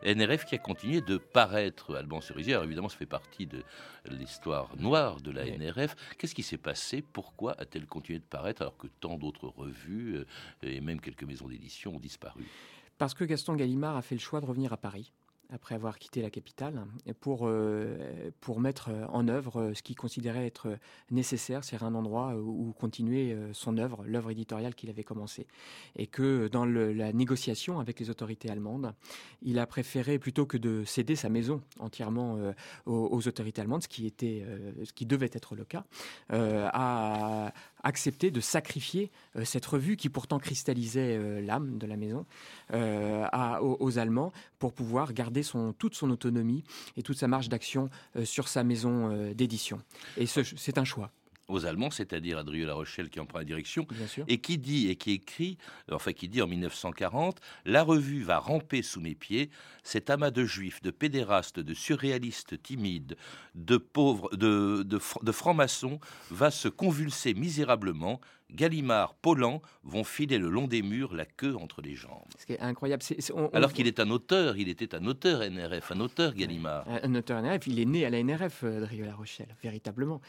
NRF 0.05 0.45
qui 0.45 0.57
a 0.57 0.59
continué 0.59 1.03
de 1.03 1.19
paraître 1.19 1.95
Alban 1.95 2.21
Cerisier. 2.21 2.55
Alors 2.55 2.65
évidemment, 2.65 2.89
ça 2.89 2.97
fait 2.97 3.07
partie 3.07 3.47
de 3.47 3.62
l'histoire 4.11 4.77
noire 4.77 5.21
de 5.21 5.31
la. 5.31 5.45
NRF. 5.45 5.95
Qu'est-ce 6.19 6.35
qui 6.35 6.43
s'est 6.43 6.59
passé? 6.59 7.03
Pourquoi 7.03 7.55
a-t-elle 7.61 7.87
continué 7.87 8.19
de 8.19 8.25
paraître 8.25 8.62
alors 8.62 8.77
que 8.77 8.89
tant 8.99 9.19
d'autres 9.19 9.47
revues 9.47 10.17
euh, 10.17 10.25
et 10.65 10.81
même 10.81 11.01
quelques 11.01 11.23
maisons 11.23 11.47
d'édition 11.47 11.95
ont 11.95 12.01
disparu? 12.01 12.45
Parce 12.99 13.15
que 13.15 13.23
Gaston 13.23 13.55
Gallimard 13.55 13.95
a 13.95 14.03
fait 14.03 14.17
le 14.17 14.21
choix 14.21 14.41
de 14.41 14.47
revenir 14.47 14.73
à 14.73 14.79
Paris 14.79 15.12
après 15.51 15.75
avoir 15.75 15.99
quitté 15.99 16.23
la 16.23 16.31
capitale, 16.31 16.85
pour, 17.21 17.47
euh, 17.47 18.31
pour 18.41 18.61
mettre 18.61 18.91
en 19.11 19.29
œuvre 19.29 19.61
euh, 19.61 19.75
ce 19.75 19.83
qu'il 19.83 19.97
considérait 19.97 20.47
être 20.47 20.79
nécessaire, 21.11 21.65
c'est 21.65 21.83
un 21.83 21.95
endroit 21.95 22.35
où 22.37 22.73
continuer 22.73 23.33
euh, 23.33 23.53
son 23.53 23.79
œuvre, 23.79 24.05
l'œuvre 24.05 24.31
éditoriale 24.31 24.75
qu'il 24.75 24.91
avait 24.91 25.05
commencée. 25.05 25.47
Et 25.97 26.07
que 26.07 26.49
dans 26.49 26.65
la 26.65 27.13
négociation 27.13 27.79
avec 27.79 28.01
les 28.01 28.11
autorités 28.11 28.51
allemandes, 28.51 28.93
il 29.43 29.59
a 29.59 29.67
préféré, 29.67 30.19
plutôt 30.19 30.47
que 30.47 30.57
de 30.57 30.85
céder 30.85 31.17
sa 31.17 31.29
maison 31.29 31.63
entièrement 31.79 32.37
euh, 32.37 32.53
aux, 32.87 33.09
aux 33.13 33.29
autorités 33.29 33.61
allemandes, 33.61 33.83
ce 33.83 33.89
qui, 33.89 34.07
était, 34.07 34.43
euh, 34.47 34.73
ce 34.85 34.93
qui 34.93 35.07
devait 35.07 35.31
être 35.33 35.55
le 35.55 35.65
cas, 35.65 35.85
euh, 36.33 36.69
a 36.73 37.53
accepté 37.87 38.31
de 38.31 38.40
sacrifier 38.40 39.11
euh, 39.37 39.44
cette 39.44 39.64
revue 39.64 39.96
qui 39.96 40.09
pourtant 40.09 40.38
cristallisait 40.38 41.16
euh, 41.16 41.40
l'âme 41.40 41.79
de 41.79 41.87
la 41.87 41.96
maison 41.96 42.27
euh, 42.72 43.25
aux, 43.61 43.99
Allemands 43.99 44.33
pour 44.59 44.72
pouvoir 44.72 45.12
garder 45.12 45.42
toute 45.79 45.94
son 45.94 46.11
autonomie 46.11 46.64
et 46.96 47.03
toute 47.03 47.16
sa 47.16 47.29
marge 47.29 47.49
d'action 47.49 47.88
sur 48.25 48.49
sa 48.49 48.64
maison 48.64 49.33
d'édition. 49.33 49.81
Et 50.16 50.27
ce- 50.27 50.42
c'est 50.42 50.79
un 50.79 50.85
choix, 50.85 51.11
Aux 51.49 51.65
Allemands, 51.65 51.91
c'est-à-dire 51.93 52.39
Adrieux 52.39 52.67
La 52.67 52.75
Rochelle 52.75 53.09
qui 53.09 53.21
en 53.21 53.27
prend 53.27 53.39
la 53.39 53.45
direction, 53.45 53.87
et 54.27 54.39
qui 54.39 54.59
dit 54.59 54.89
et 54.89 54.97
qui 54.97 55.13
écrit, 55.13 55.59
enfin 55.93 56.13
qui 56.13 56.29
dit 56.29 56.43
en 56.43 56.49
1940, 56.49 57.39
la 57.65 57.85
revue 57.85 58.23
va 58.23 58.39
ramper 58.39 58.83
sous 58.83 59.01
mes 59.01 59.15
pieds, 59.15 59.51
cet 59.85 60.11
amas 60.11 60.33
de 60.33 60.45
juifs, 60.45 60.83
de 60.83 60.91
pédérastes, 60.91 61.61
de 61.61 61.73
surréalistes 61.75 62.61
timides, 62.63 63.17
de 63.55 63.77
pauvres, 63.77 64.35
de, 64.37 64.83
de, 64.85 64.99
fr- 64.99 65.23
de 65.23 65.31
francs-maçons 65.33 66.01
va 66.31 66.51
se 66.51 66.67
convulser 66.69 67.33
misérablement. 67.35 68.21
Gallimard, 68.53 69.15
Paulan 69.15 69.61
vont 69.83 70.05
filer 70.05 70.39
le 70.39 70.49
long 70.49 70.67
des 70.67 70.83
murs, 70.83 71.15
la 71.15 71.25
queue 71.27 71.57
entre 71.57 71.83
les 71.83 71.95
jambes. 71.95 72.25
Ce 72.39 72.47
qui 72.47 72.53
est 72.53 72.61
incroyable, 72.61 73.03
on- 73.35 73.43
on- 73.45 73.49
Alors 73.51 73.73
qu'il 73.73 73.87
est 73.87 73.99
un 74.01 74.11
auteur, 74.11 74.57
il 74.57 74.69
était 74.69 74.95
un 74.95 75.05
auteur 75.07 75.43
NRF, 75.43 75.93
un 75.93 76.01
auteur 76.01 76.35
Gallimard. 76.35 76.87
Un 77.03 77.15
auteur 77.15 77.39
NRF, 77.43 77.67
il 77.67 77.79
est 77.81 77.85
né 77.85 78.05
à 78.07 78.11
la 78.11 78.19
NRF, 78.23 78.63
euh, 78.65 78.81
Drieux-La 78.81 79.15
Rochelle, 79.15 79.55
véritablement. 79.63 80.21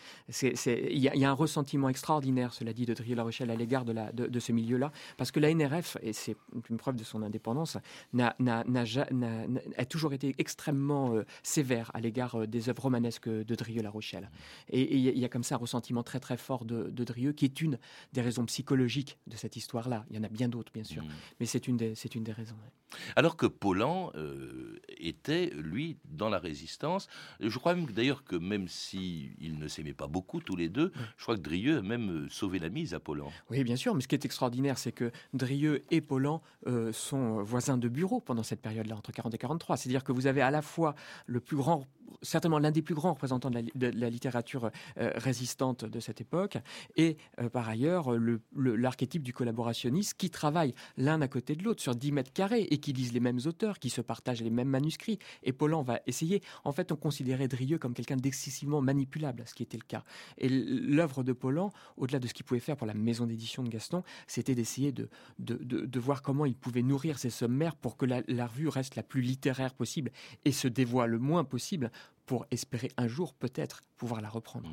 Il 0.42 1.00
y, 1.00 1.08
a- 1.08 1.16
il 1.16 1.22
y 1.22 1.26
a 1.26 1.30
un 1.30 1.34
ressentiment 1.34 1.90
extraordinaire, 1.90 2.54
cela 2.54 2.74
dit, 2.74 2.86
de 2.86 2.94
Drieux-La 2.94 3.24
Rochelle 3.24 3.52
à 3.52 3.56
l'égard 3.56 3.86
de, 3.86 3.92
la- 3.94 4.12
de, 4.12 4.26
de 4.28 4.40
ce 4.40 4.52
milieu-là, 4.52 4.92
parce 5.18 5.32
que 5.32 5.40
la 5.40 5.50
NRF, 5.54 5.98
et 6.02 6.14
c'est 6.14 6.36
une 6.70 6.78
preuve 6.78 6.96
de 6.96 7.04
son 7.04 7.22
indépendance, 7.24 7.78
a 8.18 9.86
toujours 9.86 10.14
été 10.14 10.34
extrêmement 10.38 11.14
euh, 11.16 11.24
sévère 11.44 11.92
à 11.94 12.02
l'égard 12.02 12.36
euh, 12.36 12.48
des 12.48 12.70
œuvres 12.70 12.84
romanesques 12.84 13.30
de 13.30 13.56
Drieux-La 13.56 13.90
Rochelle. 13.90 14.30
Et 14.70 14.82
et 14.88 14.96
il 14.96 15.02
y, 15.02 15.10
a- 15.10 15.12
il 15.12 15.20
y 15.20 15.26
a 15.26 15.30
comme 15.30 15.44
ça 15.44 15.56
un 15.56 15.58
ressentiment 15.58 16.04
très 16.04 16.20
très 16.20 16.38
fort 16.38 16.64
de, 16.66 16.90
de 16.90 17.04
Drieux, 17.04 17.34
qui 17.34 17.46
est 17.46 17.62
une 17.62 17.78
des 18.14 18.22
raisons 18.22 18.46
psychologiques 18.46 19.18
de 19.28 19.36
cette 19.36 19.56
histoire-là. 19.56 20.06
Il 20.10 20.16
y 20.16 20.20
en 20.20 20.24
a 20.24 20.30
bien 20.30 20.50
d'autres, 20.50 20.72
bien 20.74 20.84
sûr, 20.84 21.04
Mm. 21.04 21.08
mais 21.40 21.46
c'est 21.46 21.68
une 21.68 21.78
des, 21.78 21.96
c'est 21.96 22.16
une 22.16 22.24
des 22.24 22.32
raisons. 22.32 22.56
ouais. 22.56 22.72
Alors 23.18 23.36
que 23.36 23.46
Paulan 23.46 24.12
euh, 24.16 24.80
était, 24.98 25.52
lui, 25.56 25.98
dans 26.06 26.30
la 26.30 26.40
résistance. 26.40 27.08
Je 27.42 27.58
crois 27.60 27.76
même 27.76 27.86
que, 27.86 27.92
d'ailleurs 27.92 28.24
que 28.24 28.38
même 28.38 28.70
si 28.70 29.32
ils 29.40 29.60
ne 29.60 29.68
s'aimaient 29.68 29.94
pas 29.94 30.08
beaucoup 30.08 30.40
tous 30.40 30.56
les 30.56 30.70
deux, 30.70 30.94
je 31.18 31.24
crois 31.24 31.36
que 31.36 31.42
Drieux 31.42 31.80
a 31.80 31.82
même 31.82 32.10
euh, 32.26 32.30
sauvé 32.30 32.60
la 32.60 32.70
mise 32.70 32.94
à 32.94 33.02
Paulan. 33.02 33.30
Oui, 33.50 33.64
bien 33.66 33.76
sûr, 33.76 33.94
mais 33.94 34.02
ce 34.02 34.08
qui 34.08 34.16
est 34.16 34.24
extraordinaire, 34.26 34.78
c'est 34.78 34.94
que 34.94 35.12
Drieux 35.34 35.82
et 35.92 36.00
Paulan 36.00 36.42
euh, 36.68 36.94
sont 36.94 37.44
voisins 37.44 37.78
de 37.78 37.90
bureau 37.90 38.22
pendant 38.22 38.44
cette 38.44 38.62
période-là, 38.62 38.96
entre 38.96 39.12
40 39.12 39.34
et 39.34 39.38
43. 39.38 39.76
C'est-à-dire 39.76 40.06
que 40.06 40.14
vous 40.14 40.26
avez 40.28 40.42
à 40.42 40.50
la 40.52 40.62
fois 40.62 40.96
le 41.26 41.42
plus 41.42 41.58
grand, 41.58 41.86
certainement 42.22 42.60
l'un 42.60 42.72
des 42.72 42.82
plus 42.82 42.96
grands 42.96 43.12
représentants 43.12 43.50
de 43.50 43.62
la, 43.88 44.10
littérature 44.10 44.72
euh, 44.98 45.12
résistante 45.16 45.86
de 45.86 46.00
cette 46.00 46.22
époque, 46.22 46.58
et 46.96 47.18
euh, 47.40 47.50
par 47.50 47.68
ailleurs 47.70 48.12
le- 48.12 48.42
le- 48.56 48.76
l'archétype 48.76 49.24
du 49.24 49.34
collaborationniste 49.34 50.16
qui 50.18 50.30
travaille 50.30 50.74
l'un 50.98 51.22
à 51.22 51.28
côté 51.28 51.56
de 51.56 51.64
l'autre 51.64 51.82
sur 51.82 51.96
10 51.96 52.12
mètres 52.12 52.34
carrés 52.34 52.64
et 52.70 52.78
qui 52.80 52.94
lisent 52.94 53.14
les 53.14 53.20
mêmes 53.20 53.40
auteurs, 53.46 53.80
qui 53.80 53.90
se 53.90 54.02
partagent 54.02 54.42
les 54.42 54.50
mêmes 54.50 54.70
manuscrits. 54.70 55.20
Et 55.44 55.54
Paulan 55.54 55.84
va 55.84 56.00
essayer. 56.08 56.42
En 56.64 56.72
fait, 56.72 56.92
on 56.92 56.96
considérait 56.96 57.48
Drieux 57.48 57.78
comme 57.78 57.94
quelqu'un 57.94 58.18
d'excessivement 58.18 58.82
manipulable, 58.82 59.44
ce 59.46 59.54
qui 59.54 59.64
était 59.64 59.78
le 59.78 59.84
cas. 59.88 60.04
Et 60.38 60.50
l'œuvre 60.50 61.24
de 61.24 61.34
Paulan, 61.34 61.72
au-delà 61.98 62.20
de 62.20 62.28
ce 62.28 62.34
qu'il 62.34 62.46
pouvait 62.46 62.60
faire 62.60 62.78
pour 62.78 62.88
la 62.88 62.94
maison 62.94 63.26
d'édition 63.26 63.64
de 63.64 63.70
Gaston, 63.70 64.04
c'était 64.28 64.56
d'essayer 64.56 64.92
de, 64.92 65.10
de, 65.40 65.56
de- 65.56 66.00
voir 66.00 66.22
comment 66.22 66.46
il 66.46 66.56
pouvait 66.56 66.84
nourrir 66.84 67.18
ses 67.20 67.30
sommaires 67.32 67.76
pour 67.76 67.98
que 67.98 68.06
la, 68.06 68.22
la 68.28 68.46
revue 68.48 68.68
reste 68.68 68.96
la 68.96 69.04
plus 69.04 69.22
littéraire 69.22 69.74
possible 69.74 70.12
et 70.46 70.52
se 70.52 70.68
dévoile 70.68 71.10
le 71.12 71.20
moins 71.20 71.44
possible 71.44 71.92
pour 72.26 72.46
espérer 72.52 72.92
un 72.98 73.08
jour 73.08 73.34
peut-être 73.34 73.82
pouvoir 73.98 74.22
la 74.22 74.30
reprendre. 74.30 74.70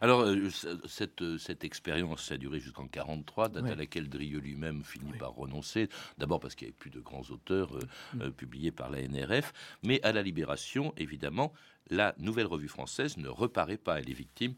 Alors, 0.00 0.22
euh, 0.22 0.48
cette, 0.88 1.22
euh, 1.22 1.38
cette 1.38 1.62
expérience 1.62 2.24
ça 2.24 2.34
a 2.34 2.38
duré 2.38 2.58
jusqu'en 2.58 2.88
43, 2.88 3.48
date 3.50 3.62
Ouais. 3.64 3.70
à 3.70 3.74
laquelle 3.76 4.08
Drieux 4.08 4.40
lui-même 4.40 4.82
finit 4.82 5.12
par 5.12 5.30
renoncer. 5.34 5.88
D'abord 6.18 6.40
parce 6.40 6.56
qu'il 6.56 6.66
n'y 6.66 6.70
avait 6.72 6.78
plus 6.78 6.90
de 6.90 6.98
grands 7.00 7.22
auteurs 7.30 7.76
euh, 7.76 7.80
Mm. 8.14 8.22
euh, 8.22 8.30
publiés 8.32 8.72
par 8.72 8.90
la 8.90 9.00
NRF. 9.00 9.52
Mais 9.84 10.02
à 10.02 10.10
la 10.12 10.22
Libération, 10.22 10.92
évidemment, 10.96 11.52
la 11.88 12.14
nouvelle 12.18 12.46
revue 12.46 12.66
française 12.68 13.16
ne 13.16 13.28
reparaît 13.28 13.76
pas. 13.78 14.00
Elle 14.00 14.10
est 14.10 14.14
victime 14.14 14.54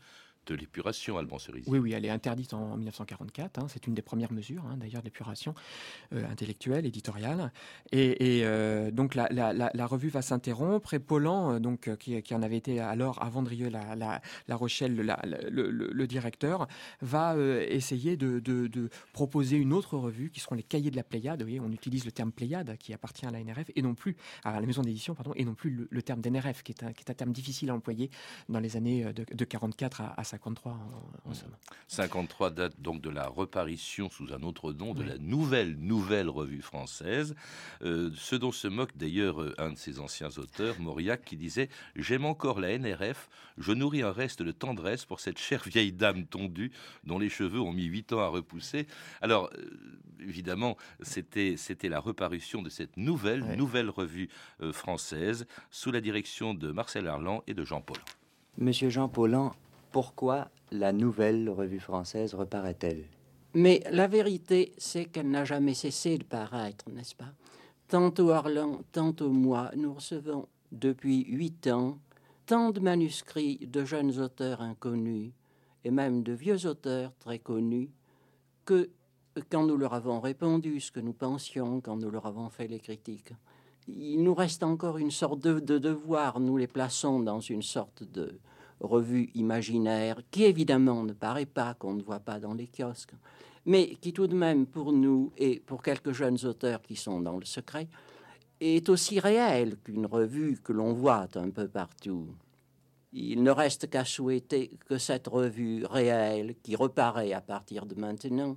de 0.46 0.54
l'épuration, 0.54 1.18
Alban 1.18 1.38
Cerisier. 1.38 1.70
Oui, 1.70 1.78
oui, 1.78 1.92
elle 1.92 2.04
est 2.04 2.10
interdite 2.10 2.54
en 2.54 2.76
1944. 2.76 3.58
hein, 3.58 3.66
c'est 3.68 3.86
une 3.86 3.94
des 3.94 4.02
premières 4.02 4.32
mesures, 4.32 4.64
hein, 4.66 4.76
d'ailleurs, 4.76 5.02
d'épuration 5.02 5.54
euh, 6.12 6.28
intellectuelle, 6.30 6.86
éditoriale. 6.86 7.52
Et, 7.92 8.42
euh, 8.44 8.90
donc 8.90 9.14
la, 9.14 9.86
revue 9.86 10.08
va 10.08 10.22
s'interrompre. 10.22 10.94
Et 10.94 10.98
Paulan, 10.98 11.54
euh, 11.54 11.58
donc 11.58 11.88
euh, 11.88 11.96
qui, 11.96 12.34
en 12.34 12.42
avait 12.42 12.56
été 12.56 12.80
alors 12.80 13.22
à 13.22 13.28
Vandrieux, 13.28 13.68
la, 13.68 14.20
Rochelle, 14.56 14.96
le, 14.96 16.06
directeur, 16.06 16.66
va 17.00 17.36
essayer 17.36 18.16
de, 18.16 18.88
proposer 19.12 19.56
une 19.56 19.72
autre 19.72 19.96
revue 19.96 20.30
qui 20.30 20.40
seront 20.40 20.54
les 20.54 20.62
Cahiers 20.62 20.90
de 20.90 20.96
la 20.96 21.04
Pléiade. 21.04 21.40
Vous 21.40 21.46
voyez, 21.46 21.60
on 21.60 21.70
utilise 21.70 22.04
le 22.04 22.12
terme 22.12 22.32
Pléiade 22.32 22.76
qui 22.78 22.92
appartient 22.92 23.26
à 23.26 23.30
la 23.30 23.42
NRF 23.42 23.70
et 23.74 23.82
non 23.82 23.94
plus 23.94 24.16
à 24.44 24.60
la 24.60 24.66
maison 24.66 24.82
d'édition, 24.82 25.14
pardon, 25.14 25.32
et 25.36 25.44
non 25.44 25.54
plus 25.54 25.88
le, 25.90 26.02
terme 26.02 26.20
d'NRF, 26.20 26.62
qui 26.62 26.72
est, 26.72 26.82
un, 26.82 26.92
terme 26.92 27.32
difficile 27.32 27.70
à 27.70 27.74
employer 27.74 28.10
dans 28.48 28.60
les 28.60 28.76
années 28.76 29.04
de, 29.12 29.24
de 29.32 29.44
44 29.44 30.00
à, 30.00 30.14
à 30.16 30.24
53 30.32 30.72
en, 30.72 31.30
en 31.30 31.34
somme. 31.34 31.50
53 31.88 32.50
date 32.50 32.80
donc 32.80 33.02
de 33.02 33.10
la 33.10 33.28
reparition 33.28 34.08
sous 34.08 34.32
un 34.32 34.42
autre 34.42 34.72
nom 34.72 34.94
de 34.94 35.02
Oui. 35.02 35.08
la 35.08 35.18
nouvelle 35.18 35.76
nouvelle 35.76 36.30
revue 36.30 36.62
française. 36.62 37.34
Euh, 37.82 38.10
ce 38.14 38.34
dont 38.36 38.50
se 38.50 38.66
moque 38.66 38.96
d'ailleurs 38.96 39.42
euh, 39.42 39.54
un 39.58 39.72
de 39.72 39.76
ses 39.76 40.00
anciens 40.00 40.30
auteurs, 40.38 40.80
Mauriac, 40.80 41.22
qui 41.26 41.36
disait 41.36 41.68
J'aime 41.96 42.24
encore 42.24 42.60
la 42.60 42.78
NRF, 42.78 43.28
je 43.58 43.72
nourris 43.72 44.00
un 44.00 44.10
reste 44.12 44.42
de 44.42 44.52
tendresse 44.52 45.04
pour 45.04 45.20
cette 45.20 45.36
chère 45.38 45.62
vieille 45.66 45.92
dame 45.92 46.24
tondue 46.26 46.72
dont 47.04 47.18
les 47.18 47.28
cheveux 47.28 47.60
ont 47.60 47.72
mis 47.72 47.84
huit 47.84 48.10
ans 48.14 48.20
à 48.20 48.28
repousser. 48.28 48.86
Alors, 49.20 49.50
euh, 49.58 49.70
évidemment, 50.20 50.78
c'était 51.02 51.56
c'était 51.58 51.90
la 51.90 52.00
reparution 52.00 52.62
de 52.62 52.70
cette 52.70 52.96
nouvelle 52.96 53.42
Ouais. 53.42 53.56
nouvelle 53.56 53.90
revue 53.90 54.30
euh, 54.62 54.72
française 54.72 55.46
sous 55.70 55.90
la 55.90 56.00
direction 56.00 56.54
de 56.54 56.72
Marcel 56.72 57.06
Arlan 57.06 57.42
et 57.46 57.52
de 57.52 57.64
Jean 57.64 57.82
Paul. 57.82 57.98
Monsieur 58.58 58.88
Jean 58.90 59.08
Paulhan, 59.08 59.54
pourquoi 59.92 60.48
la 60.70 60.92
nouvelle 60.92 61.48
revue 61.50 61.80
française 61.80 62.34
reparaît-elle? 62.34 63.04
Mais 63.54 63.82
la 63.90 64.08
vérité, 64.08 64.72
c'est 64.78 65.04
qu'elle 65.04 65.30
n'a 65.30 65.44
jamais 65.44 65.74
cessé 65.74 66.16
de 66.16 66.24
paraître, 66.24 66.86
n'est-ce 66.90 67.14
pas? 67.14 67.32
Tantôt 67.88 68.30
Arlan, 68.30 68.80
tantôt 68.92 69.30
moi, 69.30 69.70
nous 69.76 69.92
recevons 69.92 70.48
depuis 70.72 71.24
huit 71.26 71.66
ans 71.66 71.98
tant 72.46 72.70
de 72.70 72.80
manuscrits 72.80 73.58
de 73.58 73.84
jeunes 73.84 74.18
auteurs 74.18 74.62
inconnus 74.62 75.32
et 75.84 75.90
même 75.90 76.22
de 76.22 76.32
vieux 76.32 76.66
auteurs 76.66 77.12
très 77.18 77.38
connus 77.38 77.90
que 78.64 78.90
quand 79.50 79.66
nous 79.66 79.76
leur 79.76 79.94
avons 79.94 80.20
répondu 80.20 80.80
ce 80.80 80.90
que 80.90 81.00
nous 81.00 81.12
pensions, 81.12 81.80
quand 81.80 81.96
nous 81.96 82.10
leur 82.10 82.26
avons 82.26 82.48
fait 82.48 82.68
les 82.68 82.80
critiques, 82.80 83.32
il 83.88 84.22
nous 84.22 84.34
reste 84.34 84.62
encore 84.62 84.98
une 84.98 85.10
sorte 85.10 85.40
de, 85.40 85.60
de 85.60 85.78
devoir. 85.78 86.40
Nous 86.40 86.56
les 86.56 86.66
plaçons 86.66 87.20
dans 87.20 87.40
une 87.40 87.62
sorte 87.62 88.04
de 88.04 88.38
revue 88.82 89.30
imaginaire 89.34 90.20
qui 90.30 90.44
évidemment 90.44 91.04
ne 91.04 91.12
paraît 91.12 91.46
pas, 91.46 91.74
qu'on 91.74 91.94
ne 91.94 92.02
voit 92.02 92.20
pas 92.20 92.38
dans 92.38 92.54
les 92.54 92.68
kiosques, 92.68 93.14
mais 93.64 93.94
qui 94.00 94.12
tout 94.12 94.26
de 94.26 94.34
même 94.34 94.66
pour 94.66 94.92
nous 94.92 95.32
et 95.38 95.60
pour 95.60 95.82
quelques 95.82 96.12
jeunes 96.12 96.38
auteurs 96.44 96.82
qui 96.82 96.96
sont 96.96 97.20
dans 97.20 97.38
le 97.38 97.44
secret 97.44 97.88
est 98.60 98.88
aussi 98.88 99.18
réel 99.18 99.76
qu'une 99.82 100.06
revue 100.06 100.58
que 100.62 100.72
l'on 100.72 100.92
voit 100.92 101.28
un 101.34 101.50
peu 101.50 101.68
partout. 101.68 102.28
Il 103.12 103.42
ne 103.42 103.50
reste 103.50 103.90
qu'à 103.90 104.04
souhaiter 104.04 104.70
que 104.88 104.98
cette 104.98 105.26
revue 105.26 105.84
réelle, 105.84 106.54
qui 106.62 106.76
reparaît 106.76 107.32
à 107.32 107.40
partir 107.40 107.86
de 107.86 107.94
maintenant, 107.94 108.56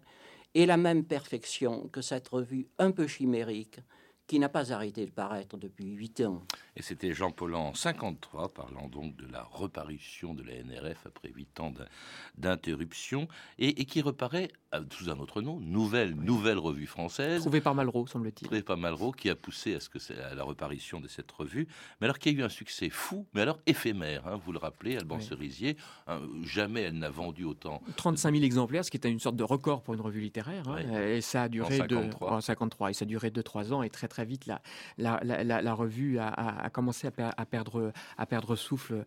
ait 0.54 0.66
la 0.66 0.78
même 0.78 1.04
perfection 1.04 1.90
que 1.90 2.02
cette 2.02 2.28
revue 2.30 2.68
un 2.78 2.92
peu 2.92 3.08
chimérique, 3.08 3.80
qui 4.28 4.40
n'a 4.40 4.50
pas 4.50 4.72
arrêté 4.72 5.06
de 5.06 5.12
paraître 5.12 5.58
depuis 5.58 5.92
huit 5.92 6.22
ans. 6.22 6.44
Et 6.78 6.82
c'était 6.82 7.14
Jean 7.14 7.32
Paulhan 7.32 7.70
en 7.70 7.74
53, 7.74 8.54
parlant 8.54 8.90
donc 8.90 9.16
de 9.16 9.26
la 9.32 9.44
reparution 9.44 10.34
de 10.34 10.44
la 10.44 10.56
NRF 10.62 11.06
après 11.08 11.30
huit 11.34 11.58
ans 11.62 11.72
d'in- 11.72 11.86
d'interruption, 12.38 13.28
et, 13.60 13.82
et 13.82 13.86
qui 13.86 14.02
reparaît 14.02 14.50
euh, 14.74 14.82
sous 14.92 15.10
un 15.10 15.18
autre 15.20 15.42
nom, 15.42 15.60
Nouvelle, 15.62 16.14
Nouvelle 16.16 16.58
Revue 16.60 16.86
Française. 16.86 17.42
Trouvé 17.42 17.62
par 17.62 17.76
Malraux, 17.76 18.08
semble-t-il. 18.08 18.46
Trouvé 18.46 18.62
par 18.62 18.78
Malraux, 18.78 19.12
qui 19.14 19.30
a 19.30 19.36
poussé 19.36 19.76
à, 19.76 19.80
ce 19.80 19.88
que 19.90 19.98
à 20.22 20.36
la 20.36 20.44
reparition 20.44 21.00
de 21.00 21.08
cette 21.08 21.32
revue, 21.32 21.68
mais 22.02 22.06
alors 22.06 22.20
qui 22.20 22.30
a 22.30 22.32
eu 22.34 22.44
un 22.44 22.50
succès 22.50 22.90
fou, 22.90 23.26
mais 23.34 23.42
alors 23.42 23.60
éphémère, 23.66 24.28
hein, 24.28 24.36
vous 24.44 24.52
le 24.52 24.60
rappelez, 24.60 24.98
Alban 24.98 25.16
Oui. 25.16 25.24
Cerisier, 25.24 25.78
hein, 26.08 26.20
jamais 26.44 26.82
elle 26.82 27.00
n'a 27.00 27.10
vendu 27.10 27.46
autant. 27.46 27.82
35 27.96 28.32
000 28.34 28.44
exemplaires, 28.44 28.84
ce 28.84 28.92
qui 28.92 28.98
était 28.98 29.10
une 29.10 29.20
sorte 29.22 29.38
de 29.38 29.44
record 29.44 29.82
pour 29.82 29.94
une 29.94 30.02
revue 30.02 30.20
littéraire. 30.20 30.68
hein. 30.68 30.80
Et 31.08 31.22
ça 31.22 31.44
a 31.44 31.48
duré 31.50 31.80
En 31.82 31.86
de- 31.88 31.96
53. 31.96 32.34
en 32.34 32.42
53. 32.42 32.90
Et 32.90 32.94
ça 32.94 33.04
a 33.04 33.08
duré 33.08 33.30
2-3 33.30 33.72
ans. 33.72 33.82
Et 33.82 33.90
très 33.90 34.08
très 34.10 34.26
vite, 34.26 34.46
la, 34.46 34.62
la, 34.98 35.20
la, 35.24 35.44
la- 35.46 35.62
la 35.62 35.74
revue 35.74 36.20
a, 36.20 36.28
a- 36.28 36.64
a 36.65 36.69
commencé 36.69 37.08
à, 37.08 37.12
per- 37.12 37.30
à 37.38 37.45
perdre, 37.45 37.93
à 38.17 38.25
perdre 38.25 38.56
souffle 38.56 39.06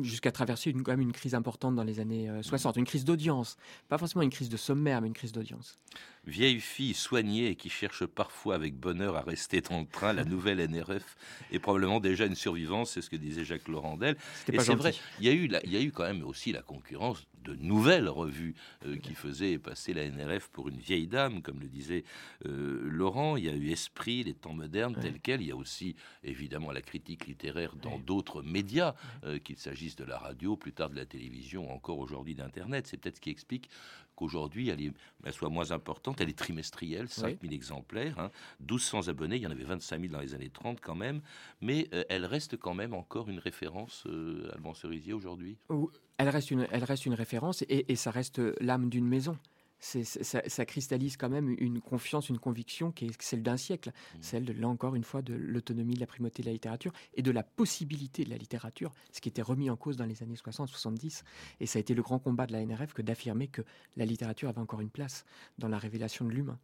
jusqu'à 0.00 0.32
traverser 0.32 0.70
une, 0.70 0.82
quand 0.82 0.92
même 0.92 1.02
une 1.02 1.12
crise 1.12 1.34
importante 1.34 1.74
dans 1.76 1.84
les 1.84 2.00
années 2.00 2.30
euh, 2.30 2.42
60. 2.42 2.76
Une 2.76 2.86
crise 2.86 3.04
d'audience. 3.04 3.58
Pas 3.90 3.98
forcément 3.98 4.22
une 4.22 4.30
crise 4.30 4.48
de 4.48 4.56
sommaire, 4.56 5.02
mais 5.02 5.08
une 5.08 5.12
crise 5.14 5.32
d'audience. 5.32 5.78
Vieille 6.26 6.58
fille 6.60 6.94
soignée 6.94 7.48
et 7.48 7.54
qui 7.54 7.68
cherche 7.68 8.06
parfois 8.06 8.54
avec 8.54 8.74
bonheur 8.76 9.14
à 9.16 9.20
rester 9.20 9.60
dans 9.60 9.80
le 9.80 9.86
train, 9.86 10.14
la 10.14 10.24
nouvelle 10.24 10.58
NRF 10.70 11.16
est 11.52 11.58
probablement 11.58 12.00
déjà 12.00 12.24
une 12.24 12.34
survivance, 12.34 12.92
c'est 12.92 13.02
ce 13.02 13.10
que 13.10 13.16
disait 13.16 13.44
Jacques 13.44 13.68
Laurendel. 13.68 14.16
C'était 14.46 14.56
Et 14.56 14.60
c'est 14.60 14.74
vrai, 14.74 14.94
il 15.20 15.26
y, 15.26 15.28
a 15.28 15.32
eu 15.32 15.48
la- 15.48 15.62
il 15.66 15.72
y 15.72 15.76
a 15.76 15.82
eu 15.82 15.92
quand 15.92 16.04
même 16.04 16.24
aussi 16.24 16.50
la 16.52 16.62
concurrence 16.62 17.26
de 17.44 17.54
nouvelles 17.56 18.08
revues 18.08 18.54
euh, 18.86 18.96
qui 18.96 19.14
faisaient 19.14 19.58
passer 19.58 19.92
la 19.94 20.08
NRF 20.08 20.48
pour 20.48 20.68
une 20.68 20.78
vieille 20.78 21.06
dame, 21.06 21.42
comme 21.42 21.60
le 21.60 21.68
disait 21.68 22.04
euh, 22.46 22.80
Laurent. 22.90 23.36
Il 23.36 23.44
y 23.44 23.48
a 23.48 23.54
eu 23.54 23.70
Esprit, 23.70 24.24
les 24.24 24.34
temps 24.34 24.54
modernes, 24.54 24.96
tels 25.00 25.20
quels. 25.20 25.42
Il 25.42 25.48
y 25.48 25.52
a 25.52 25.56
aussi 25.56 25.94
évidemment 26.22 26.72
la 26.72 26.82
critique 26.82 27.26
littéraire 27.26 27.76
dans 27.76 27.98
d'autres 27.98 28.42
médias, 28.42 28.94
euh, 29.24 29.38
qu'il 29.38 29.58
s'agisse 29.58 29.96
de 29.96 30.04
la 30.04 30.18
radio, 30.18 30.56
plus 30.56 30.72
tard 30.72 30.90
de 30.90 30.96
la 30.96 31.06
télévision, 31.06 31.70
encore 31.72 31.98
aujourd'hui 31.98 32.34
d'Internet. 32.34 32.86
C'est 32.86 32.96
peut-être 32.96 33.16
ce 33.16 33.20
qui 33.20 33.30
explique 33.30 33.68
qu'aujourd'hui, 34.16 34.68
elle, 34.68 35.32
soit 35.32 35.48
moins 35.48 35.70
importante. 35.72 36.20
Elle 36.20 36.28
est 36.28 36.38
trimestrielle, 36.38 37.08
5000 37.08 37.52
exemplaires, 37.52 38.18
hein, 38.18 38.30
1200 38.60 39.08
abonnés. 39.08 39.36
Il 39.36 39.42
y 39.42 39.46
en 39.46 39.50
avait 39.50 39.64
25 39.64 40.00
000 40.00 40.12
dans 40.12 40.20
les 40.20 40.34
années 40.34 40.50
30 40.50 40.80
quand 40.80 40.94
même. 40.94 41.20
Mais 41.60 41.88
euh, 41.94 42.04
elle 42.08 42.24
reste 42.26 42.56
quand 42.56 42.74
même 42.74 42.94
encore 42.94 43.28
une 43.28 43.38
référence, 43.38 44.04
euh, 44.06 44.50
Alban 44.54 44.74
Cerisier, 44.74 45.12
aujourd'hui? 45.12 45.56
Ou- 45.68 45.90
Elle 46.18 46.28
reste 46.28 46.50
une, 46.50 46.66
elle 46.70 46.84
reste 46.84 47.06
une 47.06 47.14
référence 47.14 47.62
et, 47.62 47.86
et 47.88 47.96
ça 47.96 48.10
reste 48.10 48.40
l'âme 48.60 48.88
d'une 48.88 49.06
maison. 49.06 49.36
Ça, 49.84 50.40
ça 50.46 50.64
cristallise 50.64 51.18
quand 51.18 51.28
même 51.28 51.54
une 51.58 51.80
confiance, 51.82 52.30
une 52.30 52.38
conviction 52.38 52.90
qui 52.90 53.04
est 53.04 53.22
celle 53.22 53.42
d'un 53.42 53.58
siècle, 53.58 53.92
celle, 54.22 54.46
de, 54.46 54.54
là 54.54 54.66
encore 54.66 54.94
une 54.94 55.04
fois, 55.04 55.20
de 55.20 55.34
l'autonomie, 55.34 55.94
de 55.94 56.00
la 56.00 56.06
primauté 56.06 56.42
de 56.42 56.46
la 56.46 56.54
littérature 56.54 56.92
et 57.12 57.20
de 57.20 57.30
la 57.30 57.42
possibilité 57.42 58.24
de 58.24 58.30
la 58.30 58.38
littérature, 58.38 58.92
ce 59.12 59.20
qui 59.20 59.28
était 59.28 59.42
remis 59.42 59.68
en 59.68 59.76
cause 59.76 59.98
dans 59.98 60.06
les 60.06 60.22
années 60.22 60.36
60-70. 60.36 61.22
Et 61.60 61.66
ça 61.66 61.78
a 61.78 61.80
été 61.80 61.92
le 61.92 62.00
grand 62.00 62.18
combat 62.18 62.46
de 62.46 62.52
la 62.52 62.64
NRF 62.64 62.94
que 62.94 63.02
d'affirmer 63.02 63.48
que 63.48 63.62
la 63.96 64.06
littérature 64.06 64.48
avait 64.48 64.60
encore 64.60 64.80
une 64.80 64.90
place 64.90 65.26
dans 65.58 65.68
la 65.68 65.78
révélation 65.78 66.24
de 66.24 66.30
l'humain. 66.30 66.58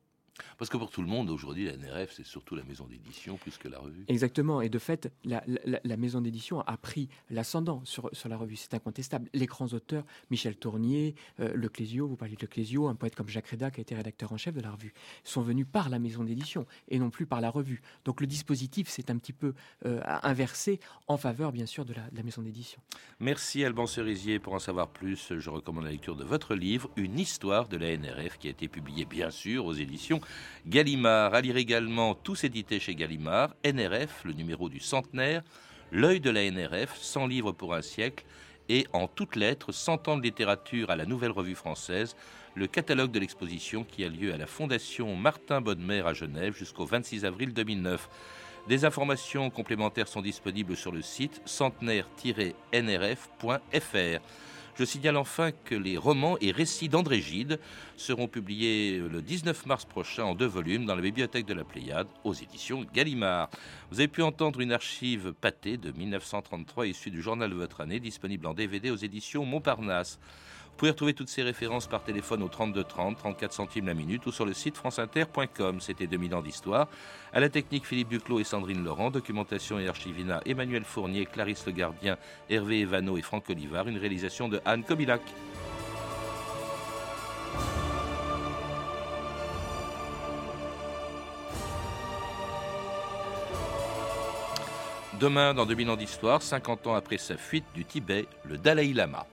Parce 0.59 0.71
que 0.71 0.77
pour 0.77 0.91
tout 0.91 1.03
le 1.03 1.09
monde, 1.09 1.29
aujourd'hui, 1.31 1.65
la 1.67 1.77
NRF, 1.77 2.13
c'est 2.13 2.25
surtout 2.27 2.55
la 2.55 2.63
maison 2.65 2.87
d'édition 2.87 3.37
plus 3.37 3.59
que 3.59 3.69
la 3.69 3.79
revue. 3.79 4.05
Exactement. 4.09 4.61
Et 4.63 4.69
de 4.69 4.79
fait, 4.79 5.13
la, 5.25 5.43
la- 5.67 5.81
la 5.85 5.97
maison 5.97 6.21
d'édition 6.21 6.61
a 6.63 6.77
pris 6.77 7.09
l'ascendant 7.31 7.83
sur, 7.85 8.09
sur 8.13 8.29
la 8.29 8.37
revue. 8.37 8.57
C'est 8.57 8.73
incontestable. 8.75 9.29
Les 9.35 9.47
grands 9.47 9.67
auteurs, 9.69 10.05
Michel 10.31 10.57
Tournier, 10.57 11.15
euh, 11.41 11.53
Le 11.55 11.69
Clésio, 11.69 12.07
vous 12.07 12.17
parliez 12.17 12.37
de 12.37 12.41
Le 12.41 12.47
Clésio, 12.47 12.89
un 12.89 12.95
poète 12.95 13.15
comme 13.15 13.29
Jacques 13.29 13.49
Reda, 13.49 13.71
qui 13.71 13.81
a 13.81 13.83
été 13.83 13.95
rédacteur 13.95 14.33
en 14.33 14.37
chef 14.39 14.55
de 14.55 14.61
la 14.61 14.71
revue, 14.71 14.95
sont 15.25 15.43
venus 15.43 15.67
par 15.71 15.89
la 15.89 15.99
maison 15.99 16.25
d'édition 16.25 16.67
et 16.89 16.99
non 16.99 17.11
plus 17.11 17.27
par 17.27 17.41
la 17.41 17.51
revue. 17.51 17.83
Donc 18.05 18.21
le 18.21 18.27
dispositif 18.27 18.89
s'est 18.89 19.11
un 19.11 19.19
petit 19.19 19.33
peu 19.35 19.53
euh, 19.85 20.01
inversé 20.23 20.81
en 21.07 21.17
faveur, 21.17 21.53
bien 21.53 21.67
sûr, 21.67 21.85
de 21.85 21.93
la, 21.95 22.09
de 22.11 22.17
la 22.17 22.23
maison 22.23 22.43
d'édition. 22.43 22.81
Merci 23.19 23.65
Alban 23.65 23.87
Cerisier. 23.87 24.39
Pour 24.39 24.55
en 24.55 24.59
savoir 24.59 24.89
plus, 24.89 25.35
je 25.39 25.51
recommande 25.51 25.85
la 25.85 25.91
lecture 25.91 26.17
de 26.17 26.25
votre 26.25 26.55
livre, 26.55 26.89
Une 26.97 27.19
histoire 27.19 27.69
de 27.69 27.77
la 27.77 27.97
NRF, 27.97 28.39
qui 28.39 28.47
a 28.49 28.51
été 28.51 28.69
publié 28.69 29.05
bien 29.05 29.31
sûr 29.31 29.67
aux 29.67 29.73
éditions 29.75 30.20
Gallimard. 30.67 31.35
À 31.35 31.41
lire 31.41 31.57
également, 31.57 32.15
tous 32.15 32.45
édités 32.45 32.81
chez 32.81 32.95
Gallimard, 32.95 33.55
NRF, 33.65 34.25
le 34.25 34.33
numéro 34.33 34.69
du 34.69 34.81
centenaire, 34.81 35.43
L'œil 35.93 36.21
de 36.21 36.31
la 36.31 36.49
NRF, 36.49 36.97
100 36.97 37.27
livres 37.27 37.51
pour 37.51 37.75
un 37.75 37.83
siècle, 37.83 38.25
et 38.69 38.87
en 38.93 39.09
toutes 39.09 39.35
lettres, 39.35 39.73
100 39.73 40.07
ans 40.07 40.17
de 40.17 40.23
littérature 40.23 40.91
à 40.91 40.97
la 40.97 41.05
Nouvelle 41.05 41.33
Revue 41.33 41.57
Française, 41.57 42.15
le 42.55 42.69
catalogue 42.69 43.11
de 43.11 43.19
l'exposition 43.19 43.83
qui 43.83 44.05
a 44.05 44.09
lieu 44.09 44.33
à 44.33 44.37
la 44.37 44.47
Fondation 44.47 45.17
Martin 45.17 45.61
Bodmer 45.61 46.07
à 46.07 46.15
Genève 46.15 46.57
jusqu'au 46.57 46.87
26 46.87 47.25
avril 47.25 47.53
2009. 47.53 48.09
Des 48.69 48.85
informations 48.85 49.51
complémentaires 49.51 50.07
sont 50.07 50.23
disponibles 50.23 50.77
sur 50.77 50.93
le 50.93 51.03
site 51.03 51.43
centenaire-nrf.fr. 51.45 54.21
Je 54.77 54.85
signale 54.85 55.17
enfin 55.17 55.51
que 55.53 55.75
les 55.75 55.99
romans 55.99 56.37
et 56.41 56.53
récits 56.53 56.89
d'André 56.89 57.21
Gide 57.21 57.59
seront 57.97 58.29
publiés 58.29 58.99
le 58.99 59.21
19 59.21 59.67
mars 59.67 59.85
prochain 59.85 60.25
en 60.25 60.35
deux 60.35 60.47
volumes 60.47 60.87
dans 60.87 60.95
la 60.95 61.03
bibliothèque 61.03 61.47
de 61.47 61.55
la 61.55 61.65
Pléiade 61.65 62.07
aux 62.25 62.33
éditions 62.33 62.87
Gallimard. 62.95 63.51
Vous 63.91 63.99
avez 63.99 64.09
pu 64.09 64.23
entendre 64.23 64.61
une 64.61 64.73
archive 64.73 65.35
pâtée 65.39 65.77
de 65.77 65.91
1933 65.93 66.87
issue 66.87 67.11
du 67.11 67.21
journal 67.21 67.51
de 67.51 67.57
votre 67.57 67.81
année 67.81 68.01
disponible 68.01 68.47
en 68.47 68.55
DVD 68.55 68.91
aux 68.91 68.97
éditions 68.97 69.45
Montparnasse. 69.45 70.19
Vous 70.73 70.85
pouvez 70.85 70.93
retrouver 70.93 71.13
toutes 71.13 71.29
ces 71.29 71.43
références 71.43 71.87
par 71.87 72.03
téléphone 72.03 72.43
au 72.43 72.49
32 72.49 72.85
30, 72.85 73.19
34 73.19 73.53
centimes 73.53 73.87
la 73.87 73.95
minute 73.95 74.25
ou 74.25 74.33
sur 74.33 74.47
le 74.47 74.55
site 74.55 74.79
franceinter.com. 74.79 75.81
C'était 75.81 76.07
2000 76.07 76.35
ans 76.35 76.41
d'histoire. 76.41 76.89
À 77.35 77.41
la 77.41 77.51
technique, 77.51 77.87
Philippe 77.87 78.09
Duclos 78.09 78.41
et 78.41 78.45
Sandrine 78.45 78.83
Laurent. 78.83 79.11
Documentation 79.11 79.79
et 79.79 79.89
archivina, 79.89 80.41
Emmanuel 80.47 80.85
Fournier, 80.85 81.27
Clarisse 81.27 81.67
Le 81.67 81.73
Gardien, 81.73 82.17
Hervé 82.49 82.81
Evano 82.81 83.19
et 83.19 83.23
Franck 83.23 83.51
Olivard. 83.51 83.89
Une 83.89 83.99
réalisation 83.99 84.49
de 84.49 84.61
Anne 84.65 84.83
Kobilac. 84.83 85.21
Demain, 95.21 95.53
dans 95.53 95.67
2000 95.67 95.91
ans 95.91 95.97
d'histoire, 95.97 96.41
50 96.41 96.87
ans 96.87 96.95
après 96.95 97.19
sa 97.19 97.37
fuite 97.37 97.67
du 97.75 97.85
Tibet, 97.85 98.25
le 98.49 98.57
Dalai 98.57 98.95
Lama. 98.95 99.27